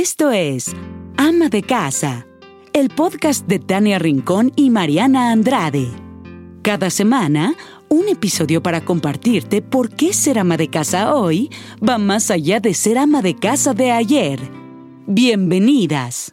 Esto 0.00 0.30
es 0.30 0.76
Ama 1.16 1.48
de 1.48 1.64
Casa, 1.64 2.24
el 2.72 2.88
podcast 2.88 3.48
de 3.48 3.58
Tania 3.58 3.98
Rincón 3.98 4.52
y 4.54 4.70
Mariana 4.70 5.32
Andrade. 5.32 5.88
Cada 6.62 6.88
semana, 6.88 7.54
un 7.88 8.08
episodio 8.08 8.62
para 8.62 8.84
compartirte 8.84 9.60
por 9.60 9.90
qué 9.90 10.12
ser 10.12 10.38
ama 10.38 10.56
de 10.56 10.70
casa 10.70 11.16
hoy 11.16 11.50
va 11.82 11.98
más 11.98 12.30
allá 12.30 12.60
de 12.60 12.74
ser 12.74 12.96
ama 12.96 13.22
de 13.22 13.34
casa 13.34 13.74
de 13.74 13.90
ayer. 13.90 14.38
Bienvenidas. 15.08 16.32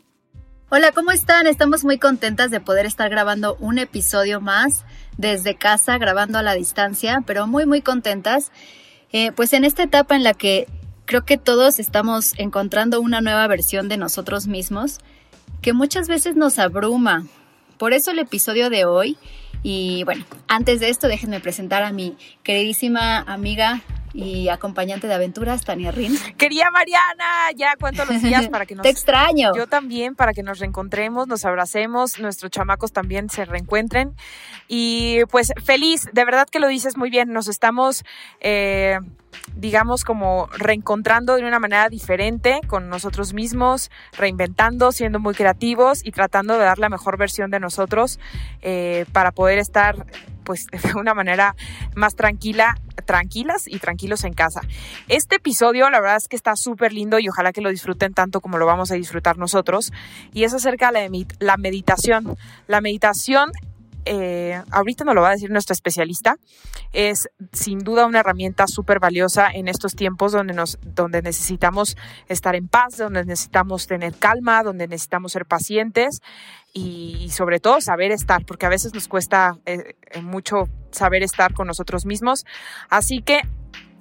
Hola, 0.69 0.91
¿cómo 0.91 1.09
están? 1.09 1.47
Estamos 1.47 1.83
muy 1.83 1.97
contentas 1.97 2.51
de 2.51 2.59
poder 2.59 2.85
estar 2.85 3.09
grabando 3.09 3.57
un 3.59 3.79
episodio 3.79 4.41
más 4.41 4.85
desde 5.17 5.55
casa, 5.55 5.97
grabando 5.97 6.37
a 6.37 6.43
la 6.43 6.53
distancia, 6.53 7.23
pero 7.25 7.47
muy, 7.47 7.65
muy 7.65 7.81
contentas. 7.81 8.51
Eh, 9.11 9.31
pues 9.31 9.53
en 9.53 9.65
esta 9.65 9.81
etapa 9.81 10.15
en 10.15 10.23
la 10.23 10.35
que 10.35 10.67
creo 11.05 11.25
que 11.25 11.37
todos 11.37 11.79
estamos 11.79 12.33
encontrando 12.37 13.01
una 13.01 13.21
nueva 13.21 13.47
versión 13.47 13.87
de 13.87 13.97
nosotros 13.97 14.47
mismos 14.47 14.99
que 15.61 15.73
muchas 15.73 16.07
veces 16.07 16.35
nos 16.35 16.59
abruma. 16.59 17.25
Por 17.77 17.93
eso 17.93 18.11
el 18.11 18.19
episodio 18.19 18.69
de 18.69 18.85
hoy. 18.85 19.17
Y 19.63 20.03
bueno, 20.03 20.25
antes 20.47 20.79
de 20.79 20.89
esto 20.89 21.07
déjenme 21.07 21.39
presentar 21.39 21.81
a 21.83 21.91
mi 21.91 22.15
queridísima 22.43 23.19
amiga 23.19 23.81
y 24.15 24.47
acompañante 24.47 25.07
de 25.07 25.13
aventuras, 25.13 25.65
Tania 25.65 25.91
Rin. 25.91 26.17
Quería 26.37 26.71
Mariana, 26.71 27.51
ya 27.55 27.75
cuento 27.77 28.05
los 28.05 28.21
días 28.21 28.47
para 28.47 28.65
que 28.65 28.73
nos... 28.75 28.83
Te 28.83 28.89
extraño. 28.89 29.51
Yo 29.55 29.67
también, 29.67 30.15
para 30.15 30.33
que 30.33 30.41
nos 30.41 30.59
reencontremos, 30.59 31.27
nos 31.27 31.43
abracemos, 31.43 32.17
nuestros 32.19 32.49
chamacos 32.49 32.93
también 32.93 33.29
se 33.29 33.43
reencuentren. 33.43 34.15
Y 34.69 35.19
pues 35.31 35.51
feliz, 35.63 36.07
de 36.13 36.23
verdad 36.23 36.47
que 36.49 36.59
lo 36.59 36.67
dices 36.69 36.97
muy 36.97 37.09
bien, 37.09 37.33
nos 37.33 37.49
estamos... 37.49 38.03
Eh, 38.39 38.99
digamos, 39.57 40.05
como 40.05 40.47
reencontrando 40.57 41.35
de 41.35 41.45
una 41.45 41.59
manera 41.59 41.89
diferente 41.89 42.61
con 42.67 42.89
nosotros 42.89 43.33
mismos, 43.33 43.91
reinventando, 44.17 44.93
siendo 44.93 45.19
muy 45.19 45.35
creativos 45.35 46.05
y 46.05 46.11
tratando 46.11 46.53
de 46.57 46.63
dar 46.63 46.79
la 46.79 46.87
mejor 46.87 47.17
versión 47.17 47.51
de 47.51 47.59
nosotros 47.59 48.17
eh, 48.61 49.05
para 49.11 49.33
poder 49.33 49.59
estar 49.59 50.05
pues 50.45 50.67
de 50.71 50.93
una 50.93 51.13
manera 51.13 51.55
más 51.95 52.15
tranquila, 52.15 52.77
tranquilas 53.05 53.67
y 53.67 53.79
tranquilos 53.79 54.23
en 54.23 54.33
casa. 54.33 54.61
Este 55.09 55.35
episodio 55.35 55.89
la 55.89 55.99
verdad 55.99 56.17
es 56.17 56.29
que 56.29 56.37
está 56.37 56.55
súper 56.55 56.93
lindo 56.93 57.19
y 57.19 57.27
ojalá 57.27 57.51
que 57.51 57.61
lo 57.61 57.69
disfruten 57.69 58.13
tanto 58.13 58.39
como 58.39 58.57
lo 58.57 58.65
vamos 58.65 58.91
a 58.91 58.95
disfrutar 58.95 59.37
nosotros. 59.37 59.91
Y 60.31 60.45
es 60.45 60.53
acerca 60.53 60.91
de 60.91 61.25
la 61.39 61.57
meditación. 61.57 62.37
La 62.67 62.79
meditación 62.79 63.51
eh, 64.05 64.61
ahorita 64.71 65.03
nos 65.03 65.15
lo 65.15 65.21
va 65.21 65.29
a 65.29 65.31
decir 65.31 65.51
nuestra 65.51 65.73
especialista, 65.73 66.37
es 66.93 67.27
sin 67.51 67.79
duda 67.79 68.05
una 68.05 68.19
herramienta 68.19 68.67
súper 68.67 68.99
valiosa 68.99 69.49
en 69.51 69.67
estos 69.67 69.95
tiempos 69.95 70.31
donde, 70.31 70.53
nos, 70.53 70.77
donde 70.81 71.21
necesitamos 71.21 71.97
estar 72.27 72.55
en 72.55 72.67
paz, 72.67 72.97
donde 72.97 73.25
necesitamos 73.25 73.87
tener 73.87 74.15
calma, 74.15 74.63
donde 74.63 74.87
necesitamos 74.87 75.31
ser 75.31 75.45
pacientes 75.45 76.21
y, 76.73 77.29
sobre 77.31 77.59
todo 77.59 77.81
saber 77.81 78.11
estar, 78.11 78.45
porque 78.45 78.65
a 78.65 78.69
veces 78.69 78.93
nos 78.93 79.07
cuesta 79.07 79.57
eh, 79.65 79.95
mucho 80.21 80.67
saber 80.91 81.23
estar 81.23 81.53
con 81.53 81.67
nosotros 81.67 82.05
mismos. 82.05 82.45
Así 82.89 83.21
que 83.21 83.41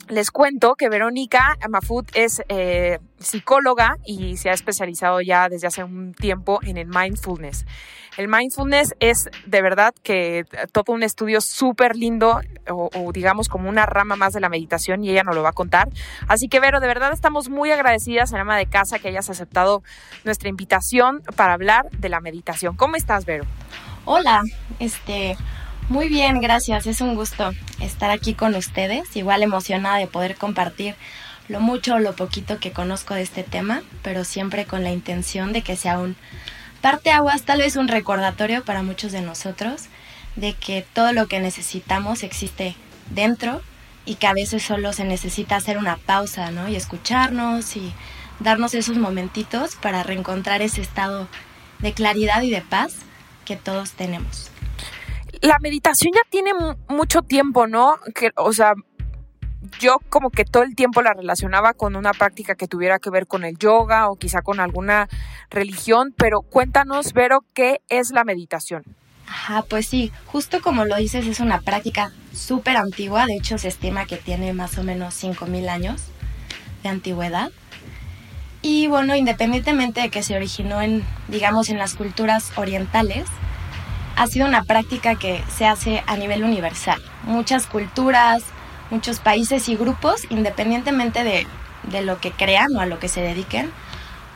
les 0.08 0.30
cuento 0.30 0.74
que 0.74 0.88
Verónica 0.88 1.56
Mafut 1.68 2.08
es 2.14 2.42
eh, 2.48 2.98
psicóloga 3.18 3.96
y 4.04 4.36
se 4.36 4.50
ha 4.50 4.52
especializado 4.52 5.20
ya 5.20 5.48
desde 5.48 5.66
hace 5.66 5.84
un 5.84 6.14
tiempo 6.14 6.60
en 6.62 6.76
el 6.76 6.86
mindfulness. 6.86 7.64
El 8.16 8.28
mindfulness 8.28 8.94
es 9.00 9.28
de 9.46 9.62
verdad 9.62 9.92
que 10.02 10.44
todo 10.72 10.92
un 10.92 11.02
estudio 11.02 11.40
súper 11.40 11.96
lindo 11.96 12.40
o, 12.68 13.12
digamos 13.12 13.48
como 13.48 13.68
una 13.68 13.86
rama 13.86 14.14
más 14.14 14.32
de 14.32 14.40
la 14.40 14.48
meditación 14.48 15.02
y 15.02 15.10
ella 15.10 15.24
nos 15.24 15.34
lo 15.34 15.42
va 15.42 15.48
a 15.48 15.52
contar. 15.52 15.88
Así 16.28 16.48
que 16.48 16.60
Vero, 16.60 16.80
de 16.80 16.86
verdad 16.86 17.12
estamos 17.12 17.48
muy 17.48 17.70
agradecidas 17.72 18.32
en 18.32 18.38
ama 18.38 18.56
de 18.56 18.66
casa 18.66 18.98
que 18.98 19.08
hayas 19.08 19.30
aceptado 19.30 19.82
nuestra 20.22 20.48
invitación 20.48 21.22
para 21.34 21.54
hablar 21.54 21.90
de 21.90 22.08
la 22.08 22.20
meditación. 22.20 22.76
¿Cómo 22.76 22.96
estás, 22.96 23.24
Vero? 23.24 23.44
Hola, 24.04 24.42
este, 24.78 25.36
muy 25.88 26.08
bien, 26.08 26.40
gracias. 26.40 26.86
Es 26.86 27.00
un 27.00 27.14
gusto 27.14 27.52
estar 27.80 28.10
aquí 28.10 28.34
con 28.34 28.54
ustedes. 28.54 29.14
Igual 29.16 29.42
emocionada 29.42 29.98
de 29.98 30.06
poder 30.06 30.36
compartir 30.36 30.94
lo 31.48 31.60
mucho 31.60 31.94
o 31.94 31.98
lo 31.98 32.16
poquito 32.16 32.58
que 32.58 32.72
conozco 32.72 33.14
de 33.14 33.22
este 33.22 33.42
tema, 33.42 33.82
pero 34.02 34.24
siempre 34.24 34.64
con 34.64 34.82
la 34.82 34.92
intención 34.92 35.52
de 35.52 35.62
que 35.62 35.76
sea 35.76 35.98
un 35.98 36.16
parte 36.80 37.10
aguas, 37.10 37.42
tal 37.42 37.58
vez 37.58 37.76
un 37.76 37.88
recordatorio 37.88 38.64
para 38.64 38.82
muchos 38.82 39.12
de 39.12 39.22
nosotros 39.22 39.84
de 40.36 40.54
que 40.54 40.84
todo 40.92 41.12
lo 41.12 41.28
que 41.28 41.40
necesitamos 41.40 42.22
existe 42.22 42.76
dentro 43.10 43.62
y 44.04 44.16
que 44.16 44.26
a 44.26 44.34
veces 44.34 44.62
solo 44.62 44.92
se 44.92 45.04
necesita 45.04 45.56
hacer 45.56 45.78
una 45.78 45.96
pausa, 45.96 46.50
¿no? 46.50 46.68
Y 46.68 46.76
escucharnos 46.76 47.76
y 47.76 47.92
darnos 48.40 48.74
esos 48.74 48.98
momentitos 48.98 49.76
para 49.76 50.02
reencontrar 50.02 50.60
ese 50.60 50.80
estado 50.80 51.28
de 51.78 51.92
claridad 51.92 52.42
y 52.42 52.50
de 52.50 52.62
paz 52.62 52.96
que 53.44 53.56
todos 53.56 53.92
tenemos 53.92 54.50
la 55.44 55.58
meditación 55.58 56.14
ya 56.14 56.22
tiene 56.30 56.52
mucho 56.88 57.20
tiempo, 57.20 57.66
¿no? 57.66 57.98
Que, 58.14 58.30
o 58.36 58.52
sea, 58.54 58.72
yo 59.78 59.98
como 60.08 60.30
que 60.30 60.46
todo 60.46 60.62
el 60.62 60.74
tiempo 60.74 61.02
la 61.02 61.12
relacionaba 61.12 61.74
con 61.74 61.96
una 61.96 62.12
práctica 62.12 62.54
que 62.54 62.66
tuviera 62.66 62.98
que 62.98 63.10
ver 63.10 63.26
con 63.26 63.44
el 63.44 63.58
yoga 63.58 64.08
o 64.08 64.16
quizá 64.16 64.40
con 64.40 64.58
alguna 64.58 65.06
religión, 65.50 66.14
pero 66.16 66.40
cuéntanos, 66.40 67.12
Vero, 67.12 67.44
¿qué 67.52 67.82
es 67.90 68.10
la 68.10 68.24
meditación? 68.24 68.84
Ajá, 69.28 69.62
pues 69.68 69.86
sí, 69.86 70.12
justo 70.26 70.62
como 70.62 70.86
lo 70.86 70.96
dices, 70.96 71.26
es 71.26 71.40
una 71.40 71.60
práctica 71.60 72.12
súper 72.32 72.78
antigua, 72.78 73.26
de 73.26 73.36
hecho 73.36 73.58
se 73.58 73.68
estima 73.68 74.06
que 74.06 74.16
tiene 74.16 74.54
más 74.54 74.78
o 74.78 74.82
menos 74.82 75.22
5.000 75.22 75.68
años 75.68 76.06
de 76.82 76.88
antigüedad. 76.88 77.50
Y 78.62 78.86
bueno, 78.86 79.14
independientemente 79.14 80.00
de 80.00 80.08
que 80.08 80.22
se 80.22 80.36
originó 80.36 80.80
en, 80.80 81.04
digamos, 81.28 81.68
en 81.68 81.76
las 81.76 81.94
culturas 81.94 82.50
orientales, 82.56 83.26
ha 84.16 84.26
sido 84.26 84.46
una 84.46 84.64
práctica 84.64 85.16
que 85.16 85.42
se 85.56 85.66
hace 85.66 86.02
a 86.06 86.16
nivel 86.16 86.44
universal. 86.44 87.00
Muchas 87.24 87.66
culturas, 87.66 88.44
muchos 88.90 89.20
países 89.20 89.68
y 89.68 89.76
grupos, 89.76 90.22
independientemente 90.30 91.24
de, 91.24 91.46
lo 92.02 92.20
que 92.20 92.32
crean 92.32 92.74
o 92.76 92.80
a 92.80 92.86
lo 92.86 92.98
que 92.98 93.08
se 93.08 93.20
dediquen, 93.20 93.70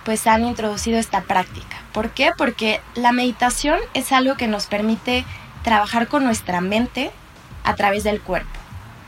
pues 0.04 0.26
han 0.26 0.44
introducido 0.44 0.98
esta 0.98 1.22
práctica. 1.22 1.78
¿Por 1.92 2.10
qué? 2.10 2.32
Porque 2.36 2.80
la 2.94 3.12
meditación 3.12 3.78
es 3.94 4.12
algo 4.12 4.36
que 4.36 4.48
nos 4.48 4.66
permite 4.66 5.24
trabajar 5.62 6.08
con 6.08 6.24
nuestra 6.24 6.60
mente 6.60 7.10
a 7.64 7.74
través 7.74 8.04
del 8.04 8.20
cuerpo. 8.20 8.58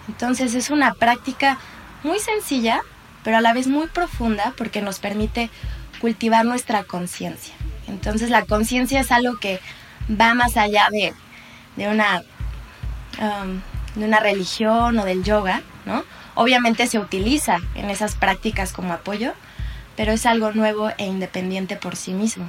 Entonces 0.09 0.55
es 0.55 0.71
una 0.71 0.95
práctica 0.95 1.59
muy 2.03 2.19
sencilla, 2.19 2.81
pero 3.23 3.37
a 3.37 3.41
la 3.41 3.53
vez 3.53 3.67
muy 3.67 3.87
profunda 3.87 4.55
porque 4.57 4.83
nos 4.83 4.99
permite 4.99 5.51
cultivar 6.01 6.45
nuestra 6.45 6.85
conciencia. 6.85 7.55
Entonces 7.87 8.31
la 8.31 8.45
conciencia 8.45 9.01
es 9.01 9.13
algo 9.13 9.39
que 9.39 9.61
va 10.11 10.35
más 10.35 10.57
allá 10.57 10.89
de, 10.91 11.13
de 11.77 11.89
una, 11.89 12.23
um, 13.21 13.61
de 13.95 14.05
una 14.05 14.21
religión 14.21 14.99
o 14.99 15.05
del 15.05 15.23
yoga, 15.23 15.63
¿no? 15.87 16.05
Obviamente 16.35 16.87
se 16.87 16.99
utiliza 16.99 17.59
en 17.75 17.91
esas 17.91 18.15
prácticas 18.15 18.73
como 18.73 18.93
apoyo, 18.93 19.33
pero 19.97 20.13
es 20.13 20.27
algo 20.27 20.53
nuevo 20.53 20.91
e 20.97 21.07
independiente 21.07 21.77
por 21.77 21.97
sí 21.97 22.13
mismo. 22.13 22.49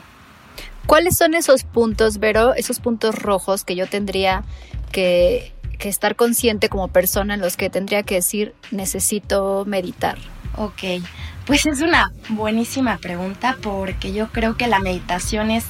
¿Cuáles 0.85 1.17
son 1.17 1.33
esos 1.33 1.63
puntos, 1.63 2.17
Vero, 2.17 2.53
esos 2.53 2.79
puntos 2.79 3.15
rojos 3.15 3.63
que 3.63 3.75
yo 3.75 3.87
tendría 3.87 4.43
que, 4.91 5.53
que 5.77 5.89
estar 5.89 6.15
consciente 6.15 6.69
como 6.69 6.87
persona 6.87 7.33
en 7.33 7.41
los 7.41 7.57
que 7.57 7.69
tendría 7.69 8.03
que 8.03 8.15
decir 8.15 8.55
necesito 8.71 9.63
meditar? 9.65 10.17
Ok, 10.57 11.01
pues 11.45 11.65
es 11.65 11.81
una 11.81 12.11
buenísima 12.29 12.97
pregunta 12.97 13.57
porque 13.61 14.11
yo 14.11 14.31
creo 14.31 14.57
que 14.57 14.67
la 14.67 14.79
meditación 14.79 15.49
es 15.49 15.65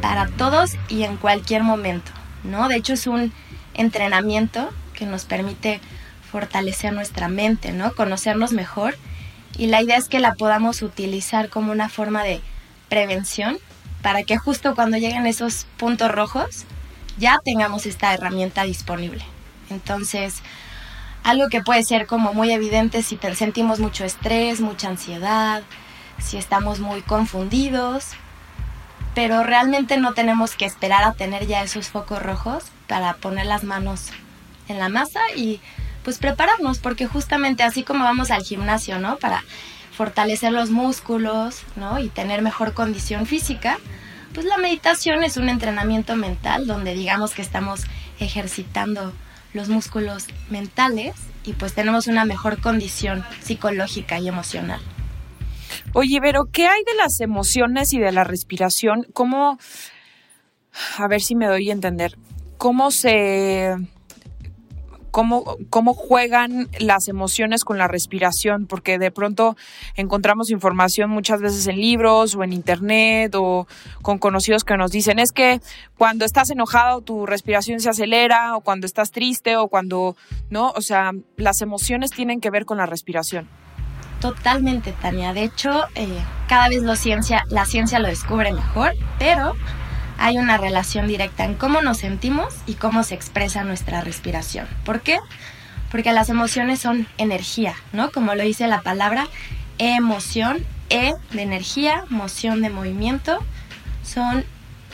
para 0.00 0.26
todos 0.28 0.72
y 0.88 1.02
en 1.02 1.16
cualquier 1.16 1.62
momento, 1.62 2.10
¿no? 2.44 2.68
De 2.68 2.76
hecho 2.76 2.92
es 2.94 3.06
un 3.06 3.32
entrenamiento 3.74 4.70
que 4.94 5.06
nos 5.06 5.24
permite 5.24 5.80
fortalecer 6.30 6.92
nuestra 6.92 7.28
mente, 7.28 7.72
¿no? 7.72 7.94
Conocernos 7.94 8.52
mejor 8.52 8.96
y 9.56 9.66
la 9.66 9.82
idea 9.82 9.96
es 9.96 10.08
que 10.08 10.20
la 10.20 10.34
podamos 10.34 10.82
utilizar 10.82 11.48
como 11.48 11.72
una 11.72 11.88
forma 11.88 12.22
de 12.22 12.40
prevención 12.88 13.58
para 14.02 14.22
que 14.22 14.36
justo 14.36 14.74
cuando 14.74 14.96
lleguen 14.96 15.26
esos 15.26 15.66
puntos 15.76 16.10
rojos 16.10 16.64
ya 17.18 17.38
tengamos 17.44 17.86
esta 17.86 18.14
herramienta 18.14 18.62
disponible. 18.62 19.24
Entonces, 19.70 20.42
algo 21.24 21.48
que 21.48 21.62
puede 21.62 21.82
ser 21.82 22.06
como 22.06 22.32
muy 22.32 22.52
evidente 22.52 23.02
si 23.02 23.18
sentimos 23.34 23.80
mucho 23.80 24.04
estrés, 24.04 24.60
mucha 24.60 24.88
ansiedad, 24.88 25.62
si 26.18 26.36
estamos 26.36 26.78
muy 26.80 27.02
confundidos, 27.02 28.12
pero 29.18 29.42
realmente 29.42 29.96
no 29.96 30.14
tenemos 30.14 30.54
que 30.54 30.64
esperar 30.64 31.02
a 31.02 31.12
tener 31.12 31.48
ya 31.48 31.64
esos 31.64 31.88
focos 31.88 32.22
rojos 32.22 32.62
para 32.86 33.14
poner 33.14 33.46
las 33.46 33.64
manos 33.64 34.10
en 34.68 34.78
la 34.78 34.88
masa 34.88 35.18
y 35.34 35.60
pues 36.04 36.18
prepararnos, 36.18 36.78
porque 36.78 37.08
justamente 37.08 37.64
así 37.64 37.82
como 37.82 38.04
vamos 38.04 38.30
al 38.30 38.44
gimnasio, 38.44 39.00
¿no? 39.00 39.16
Para 39.16 39.42
fortalecer 39.90 40.52
los 40.52 40.70
músculos, 40.70 41.62
¿no? 41.74 41.98
Y 41.98 42.10
tener 42.10 42.42
mejor 42.42 42.74
condición 42.74 43.26
física, 43.26 43.78
pues 44.34 44.46
la 44.46 44.56
meditación 44.56 45.24
es 45.24 45.36
un 45.36 45.48
entrenamiento 45.48 46.14
mental 46.14 46.68
donde 46.68 46.94
digamos 46.94 47.32
que 47.32 47.42
estamos 47.42 47.86
ejercitando 48.20 49.12
los 49.52 49.68
músculos 49.68 50.28
mentales 50.48 51.16
y 51.42 51.54
pues 51.54 51.74
tenemos 51.74 52.06
una 52.06 52.24
mejor 52.24 52.60
condición 52.60 53.24
psicológica 53.42 54.20
y 54.20 54.28
emocional. 54.28 54.80
Oye, 55.92 56.20
pero 56.20 56.46
¿qué 56.46 56.66
hay 56.66 56.82
de 56.84 56.94
las 56.94 57.20
emociones 57.20 57.92
y 57.92 57.98
de 57.98 58.12
la 58.12 58.24
respiración? 58.24 59.06
¿Cómo, 59.12 59.58
a 60.98 61.08
ver 61.08 61.20
si 61.20 61.34
me 61.34 61.46
doy 61.46 61.70
a 61.70 61.72
entender, 61.72 62.16
cómo 62.56 62.90
se 62.90 63.76
cómo, 65.10 65.56
cómo 65.70 65.94
juegan 65.94 66.68
las 66.78 67.08
emociones 67.08 67.64
con 67.64 67.78
la 67.78 67.88
respiración, 67.88 68.66
porque 68.66 68.98
de 68.98 69.10
pronto 69.10 69.56
encontramos 69.96 70.50
información 70.50 71.10
muchas 71.10 71.40
veces 71.40 71.66
en 71.66 71.80
libros 71.80 72.34
o 72.34 72.44
en 72.44 72.52
internet 72.52 73.34
o 73.34 73.66
con 74.02 74.18
conocidos 74.18 74.64
que 74.64 74.76
nos 74.76 74.90
dicen 74.90 75.18
es 75.18 75.32
que 75.32 75.60
cuando 75.96 76.24
estás 76.24 76.50
enojado 76.50 77.00
tu 77.00 77.26
respiración 77.26 77.80
se 77.80 77.90
acelera 77.90 78.56
o 78.56 78.60
cuando 78.60 78.86
estás 78.86 79.10
triste 79.10 79.56
o 79.56 79.68
cuando, 79.68 80.16
¿no? 80.50 80.70
O 80.76 80.82
sea, 80.82 81.12
las 81.36 81.62
emociones 81.62 82.10
tienen 82.10 82.40
que 82.40 82.50
ver 82.50 82.64
con 82.64 82.78
la 82.78 82.86
respiración. 82.86 83.48
Totalmente, 84.20 84.92
Tania. 84.92 85.32
De 85.32 85.44
hecho, 85.44 85.86
eh, 85.94 86.08
cada 86.48 86.68
vez 86.68 86.82
la 86.82 86.96
ciencia 86.96 87.98
lo 87.98 88.08
descubre 88.08 88.52
mejor, 88.52 88.94
pero 89.18 89.54
hay 90.18 90.38
una 90.38 90.58
relación 90.58 91.06
directa 91.06 91.44
en 91.44 91.54
cómo 91.54 91.80
nos 91.80 91.98
sentimos 91.98 92.54
y 92.66 92.74
cómo 92.74 93.04
se 93.04 93.14
expresa 93.14 93.62
nuestra 93.62 94.00
respiración. 94.00 94.66
¿Por 94.84 95.00
qué? 95.00 95.18
Porque 95.90 96.12
las 96.12 96.28
emociones 96.28 96.80
son 96.80 97.06
energía, 97.16 97.74
¿no? 97.92 98.10
Como 98.10 98.34
lo 98.34 98.42
dice 98.42 98.66
la 98.66 98.82
palabra, 98.82 99.28
emoción, 99.78 100.66
E 100.90 101.14
de 101.32 101.42
energía, 101.42 102.04
moción 102.08 102.62
de 102.62 102.70
movimiento, 102.70 103.38
son 104.02 104.44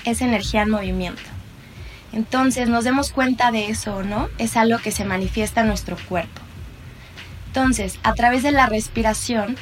esa 0.05 0.25
energía 0.25 0.63
en 0.63 0.71
movimiento. 0.71 1.23
Entonces 2.13 2.69
nos 2.69 2.85
demos 2.85 3.11
cuenta 3.11 3.51
de 3.53 3.69
eso, 3.69 4.03
¿no? 4.03 4.29
Es 4.39 4.57
algo 4.57 4.79
que 4.79 4.91
se 4.91 5.05
manifiesta 5.05 5.63
en 5.63 5.69
nuestro 5.69 5.97
cuerpo. 6.09 6.44
Entonces, 7.55 8.01
a 8.03 8.15
través 8.15 8.43
de 8.43 8.51
la 8.51 8.67
respiración 8.67 9.55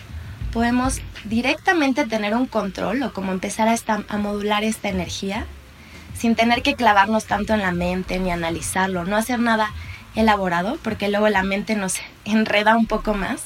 podemos 0.50 1.02
directamente 1.24 2.06
tener 2.06 2.34
un 2.34 2.46
control 2.46 3.02
o 3.02 3.12
como 3.12 3.32
empezar 3.32 3.68
a, 3.68 4.16
modular 4.16 4.64
esta 4.64 4.88
energía 4.88 5.44
sin 6.14 6.34
tener 6.34 6.62
que 6.62 6.74
clavarnos 6.74 7.26
tanto 7.26 7.52
en 7.52 7.60
la 7.60 7.70
mente 7.70 8.18
ni 8.18 8.30
analizarlo, 8.30 9.04
no 9.04 9.14
hacer 9.14 9.40
nada 9.40 9.70
elaborado 10.14 10.78
porque 10.82 11.10
luego 11.10 11.28
la 11.28 11.42
mente 11.42 11.76
nos 11.76 11.96
enreda 12.24 12.78
un 12.78 12.86
poco 12.86 13.12
más. 13.12 13.42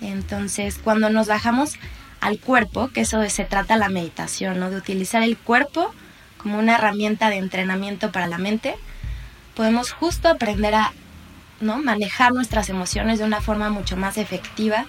Entonces, 0.00 0.80
cuando 0.82 1.10
nos 1.10 1.26
bajamos 1.26 1.74
al 2.22 2.38
cuerpo, 2.38 2.88
que 2.88 3.02
eso 3.02 3.22
se 3.28 3.44
trata 3.44 3.76
la 3.76 3.90
meditación, 3.90 4.58
¿no? 4.58 4.70
de 4.70 4.78
utilizar 4.78 5.22
el 5.22 5.36
cuerpo 5.36 5.94
como 6.38 6.58
una 6.58 6.76
herramienta 6.76 7.28
de 7.28 7.36
entrenamiento 7.36 8.10
para 8.10 8.26
la 8.26 8.38
mente, 8.38 8.74
podemos 9.54 9.92
justo 9.92 10.30
aprender 10.30 10.74
a 10.74 10.94
¿no? 11.60 11.78
manejar 11.78 12.32
nuestras 12.32 12.68
emociones 12.68 13.18
de 13.18 13.24
una 13.24 13.40
forma 13.40 13.70
mucho 13.70 13.96
más 13.96 14.18
efectiva 14.18 14.86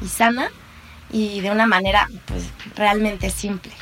y 0.00 0.08
sana 0.08 0.48
y 1.10 1.40
de 1.40 1.50
una 1.50 1.66
manera 1.66 2.08
pues 2.26 2.44
realmente 2.74 3.30
simple. 3.30 3.72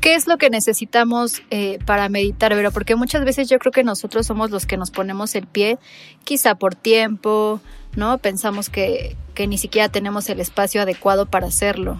¿Qué 0.00 0.14
es 0.14 0.26
lo 0.26 0.38
que 0.38 0.48
necesitamos 0.48 1.42
eh, 1.50 1.78
para 1.84 2.08
meditar, 2.08 2.54
Vero? 2.54 2.72
Porque 2.72 2.96
muchas 2.96 3.24
veces 3.24 3.50
yo 3.50 3.58
creo 3.58 3.70
que 3.70 3.84
nosotros 3.84 4.26
somos 4.26 4.50
los 4.50 4.64
que 4.64 4.78
nos 4.78 4.90
ponemos 4.90 5.34
el 5.34 5.46
pie, 5.46 5.78
quizá 6.24 6.54
por 6.54 6.74
tiempo, 6.74 7.60
¿no? 7.96 8.16
Pensamos 8.16 8.70
que, 8.70 9.16
que 9.34 9.46
ni 9.46 9.58
siquiera 9.58 9.90
tenemos 9.90 10.30
el 10.30 10.40
espacio 10.40 10.80
adecuado 10.80 11.26
para 11.26 11.48
hacerlo. 11.48 11.98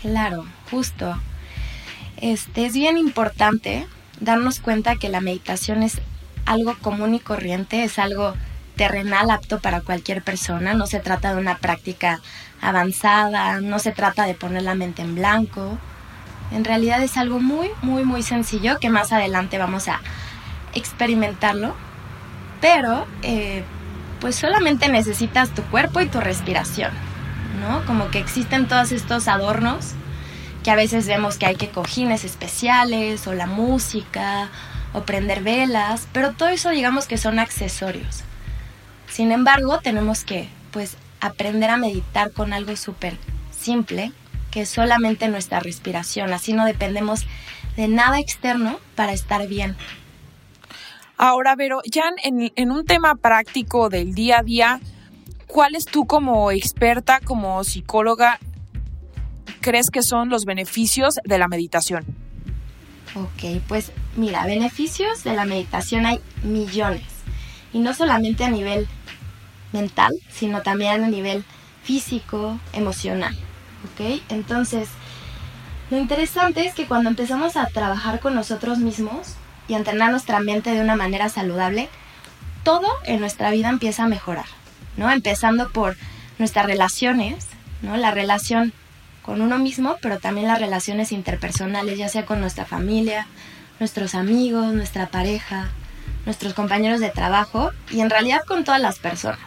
Claro, 0.00 0.46
justo. 0.70 1.16
Este, 2.18 2.66
es 2.66 2.74
bien 2.74 2.98
importante 2.98 3.88
darnos 4.20 4.60
cuenta 4.60 4.94
que 4.94 5.08
la 5.08 5.20
meditación 5.20 5.82
es 5.82 6.00
algo 6.46 6.76
común 6.80 7.14
y 7.14 7.20
corriente, 7.20 7.82
es 7.82 7.98
algo 7.98 8.34
terrenal 8.76 9.30
apto 9.30 9.60
para 9.60 9.80
cualquier 9.80 10.22
persona, 10.22 10.74
no 10.74 10.86
se 10.86 11.00
trata 11.00 11.34
de 11.34 11.40
una 11.40 11.58
práctica 11.58 12.20
avanzada, 12.60 13.60
no 13.60 13.78
se 13.78 13.92
trata 13.92 14.24
de 14.24 14.34
poner 14.34 14.62
la 14.62 14.74
mente 14.74 15.02
en 15.02 15.14
blanco. 15.14 15.78
En 16.52 16.64
realidad 16.64 17.02
es 17.02 17.16
algo 17.16 17.40
muy, 17.40 17.70
muy, 17.82 18.04
muy 18.04 18.22
sencillo 18.22 18.78
que 18.78 18.90
más 18.90 19.12
adelante 19.12 19.58
vamos 19.58 19.88
a 19.88 20.00
experimentarlo. 20.74 21.74
Pero, 22.60 23.06
eh, 23.22 23.64
pues 24.20 24.36
solamente 24.36 24.88
necesitas 24.88 25.50
tu 25.50 25.62
cuerpo 25.64 26.00
y 26.00 26.06
tu 26.06 26.20
respiración, 26.20 26.90
¿no? 27.60 27.84
Como 27.84 28.10
que 28.10 28.18
existen 28.18 28.66
todos 28.66 28.92
estos 28.92 29.28
adornos 29.28 29.92
que 30.62 30.70
a 30.70 30.76
veces 30.76 31.06
vemos 31.06 31.36
que 31.36 31.44
hay 31.44 31.56
que 31.56 31.68
cojines 31.68 32.24
especiales 32.24 33.26
o 33.26 33.34
la 33.34 33.46
música 33.46 34.48
o 34.94 35.02
prender 35.02 35.42
velas, 35.42 36.08
pero 36.12 36.32
todo 36.32 36.48
eso 36.48 36.70
digamos 36.70 37.06
que 37.06 37.18
son 37.18 37.38
accesorios. 37.38 38.24
Sin 39.08 39.32
embargo, 39.32 39.80
tenemos 39.80 40.24
que 40.24 40.48
pues 40.72 40.96
aprender 41.20 41.70
a 41.70 41.76
meditar 41.76 42.32
con 42.32 42.52
algo 42.52 42.74
súper 42.76 43.16
simple, 43.50 44.12
que 44.50 44.62
es 44.62 44.68
solamente 44.68 45.28
nuestra 45.28 45.60
respiración. 45.60 46.32
Así 46.32 46.52
no 46.52 46.64
dependemos 46.64 47.26
de 47.76 47.88
nada 47.88 48.18
externo 48.20 48.78
para 48.94 49.12
estar 49.12 49.46
bien. 49.46 49.76
Ahora, 51.16 51.54
Vero, 51.54 51.80
ya 51.90 52.12
en, 52.22 52.52
en 52.54 52.70
un 52.70 52.84
tema 52.84 53.14
práctico 53.14 53.88
del 53.88 54.14
día 54.14 54.40
a 54.40 54.42
día, 54.42 54.80
¿cuáles 55.46 55.86
tú 55.86 56.06
como 56.06 56.50
experta, 56.50 57.20
como 57.20 57.62
psicóloga, 57.62 58.38
crees 59.60 59.90
que 59.90 60.02
son 60.02 60.28
los 60.28 60.44
beneficios 60.44 61.14
de 61.24 61.38
la 61.38 61.48
meditación? 61.48 62.04
Ok, 63.14 63.62
pues 63.68 63.92
mira, 64.16 64.44
beneficios 64.44 65.22
de 65.22 65.34
la 65.34 65.44
meditación 65.44 66.04
hay 66.04 66.20
millones. 66.42 67.13
Y 67.74 67.80
no 67.80 67.92
solamente 67.92 68.44
a 68.44 68.50
nivel 68.50 68.88
mental, 69.72 70.12
sino 70.30 70.62
también 70.62 71.04
a 71.04 71.08
nivel 71.08 71.44
físico, 71.82 72.58
emocional. 72.72 73.36
¿Ok? 73.84 74.22
Entonces, 74.30 74.88
lo 75.90 75.98
interesante 75.98 76.66
es 76.66 76.74
que 76.74 76.86
cuando 76.86 77.10
empezamos 77.10 77.56
a 77.56 77.66
trabajar 77.66 78.20
con 78.20 78.34
nosotros 78.34 78.78
mismos 78.78 79.34
y 79.68 79.74
a 79.74 79.76
entrenar 79.76 80.10
nuestra 80.10 80.40
mente 80.40 80.70
de 80.70 80.80
una 80.80 80.96
manera 80.96 81.28
saludable, 81.28 81.90
todo 82.62 82.88
en 83.04 83.20
nuestra 83.20 83.50
vida 83.50 83.68
empieza 83.68 84.04
a 84.04 84.08
mejorar, 84.08 84.46
¿no? 84.96 85.10
Empezando 85.10 85.68
por 85.70 85.96
nuestras 86.38 86.64
relaciones, 86.64 87.46
¿no? 87.82 87.98
La 87.98 88.10
relación 88.10 88.72
con 89.22 89.42
uno 89.42 89.58
mismo, 89.58 89.96
pero 90.00 90.18
también 90.18 90.48
las 90.48 90.58
relaciones 90.58 91.12
interpersonales, 91.12 91.98
ya 91.98 92.08
sea 92.08 92.24
con 92.24 92.40
nuestra 92.40 92.64
familia, 92.64 93.26
nuestros 93.78 94.14
amigos, 94.14 94.72
nuestra 94.72 95.08
pareja, 95.08 95.68
nuestros 96.24 96.54
compañeros 96.54 97.00
de 97.00 97.10
trabajo 97.10 97.70
y 97.90 98.00
en 98.00 98.10
realidad 98.10 98.42
con 98.46 98.64
todas 98.64 98.80
las 98.80 98.98
personas. 98.98 99.40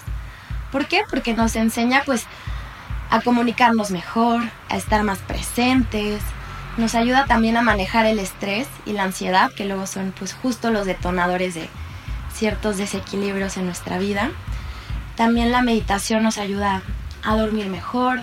¿Por 0.72 0.88
qué? 0.88 1.04
Porque 1.10 1.34
nos 1.34 1.56
enseña 1.56 2.04
pues 2.06 2.26
a 3.10 3.22
comunicarnos 3.22 3.92
mejor, 3.92 4.44
a 4.70 4.78
estar 4.78 5.04
más 5.04 5.20
presentes, 5.20 6.22
nos 6.78 6.94
ayuda 6.94 7.26
también 7.26 7.58
a 7.58 7.62
manejar 7.62 8.06
el 8.06 8.20
estrés 8.20 8.68
y 8.86 8.94
la 8.94 9.04
ansiedad, 9.04 9.52
que 9.52 9.66
luego 9.66 9.88
son 9.88 10.14
pues 10.18 10.34
justo 10.34 10.70
los 10.70 10.86
detonadores 10.86 11.56
de 11.56 11.70
ciertos 12.34 12.78
desequilibrios 12.78 13.58
en 13.58 13.66
nuestra 13.66 13.98
vida. 13.98 14.30
También 15.16 15.52
la 15.52 15.64
meditación 15.64 16.22
nos 16.22 16.38
ayuda 16.38 16.84
a 17.24 17.36
dormir 17.36 17.68
mejor, 17.68 18.22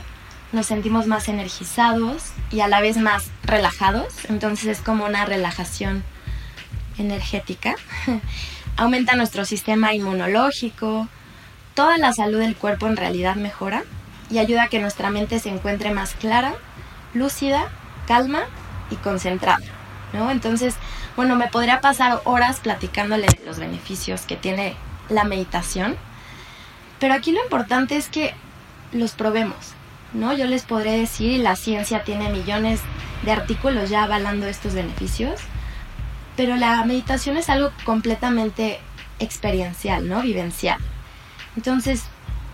nos 0.52 0.66
sentimos 0.66 1.08
más 1.08 1.28
energizados 1.28 2.32
y 2.52 2.60
a 2.60 2.68
la 2.68 2.80
vez 2.80 2.96
más 2.96 3.30
relajados, 3.42 4.06
entonces 4.28 4.66
es 4.66 4.80
como 4.80 5.04
una 5.04 5.24
relajación 5.24 6.04
energética. 6.98 7.74
Aumenta 8.76 9.16
nuestro 9.16 9.44
sistema 9.44 9.94
inmunológico, 9.94 11.08
toda 11.74 11.98
la 11.98 12.12
salud 12.12 12.40
del 12.40 12.56
cuerpo 12.56 12.86
en 12.86 12.96
realidad 12.96 13.36
mejora 13.36 13.84
y 14.30 14.38
ayuda 14.38 14.64
a 14.64 14.68
que 14.68 14.80
nuestra 14.80 15.10
mente 15.10 15.38
se 15.38 15.50
encuentre 15.50 15.92
más 15.92 16.14
clara, 16.14 16.54
lúcida, 17.12 17.68
calma 18.06 18.44
y 18.90 18.96
concentrada. 18.96 19.64
¿no? 20.12 20.30
Entonces, 20.30 20.76
bueno, 21.16 21.36
me 21.36 21.48
podría 21.48 21.80
pasar 21.80 22.20
horas 22.24 22.60
platicándole 22.60 23.26
los 23.44 23.58
beneficios 23.58 24.22
que 24.22 24.36
tiene 24.36 24.76
la 25.08 25.24
meditación, 25.24 25.96
pero 26.98 27.14
aquí 27.14 27.32
lo 27.32 27.42
importante 27.42 27.96
es 27.96 28.08
que 28.08 28.34
los 28.92 29.12
probemos. 29.12 29.74
¿no? 30.14 30.32
Yo 30.32 30.46
les 30.46 30.62
podré 30.62 30.96
decir, 30.98 31.32
y 31.32 31.38
la 31.38 31.56
ciencia 31.56 32.04
tiene 32.04 32.28
millones 32.28 32.80
de 33.24 33.32
artículos 33.32 33.90
ya 33.90 34.04
avalando 34.04 34.46
estos 34.46 34.74
beneficios, 34.74 35.40
pero 36.36 36.56
la 36.56 36.84
meditación 36.84 37.36
es 37.36 37.48
algo 37.48 37.70
completamente 37.84 38.80
experiencial, 39.18 40.08
¿no? 40.08 40.22
Vivencial. 40.22 40.78
Entonces, 41.56 42.04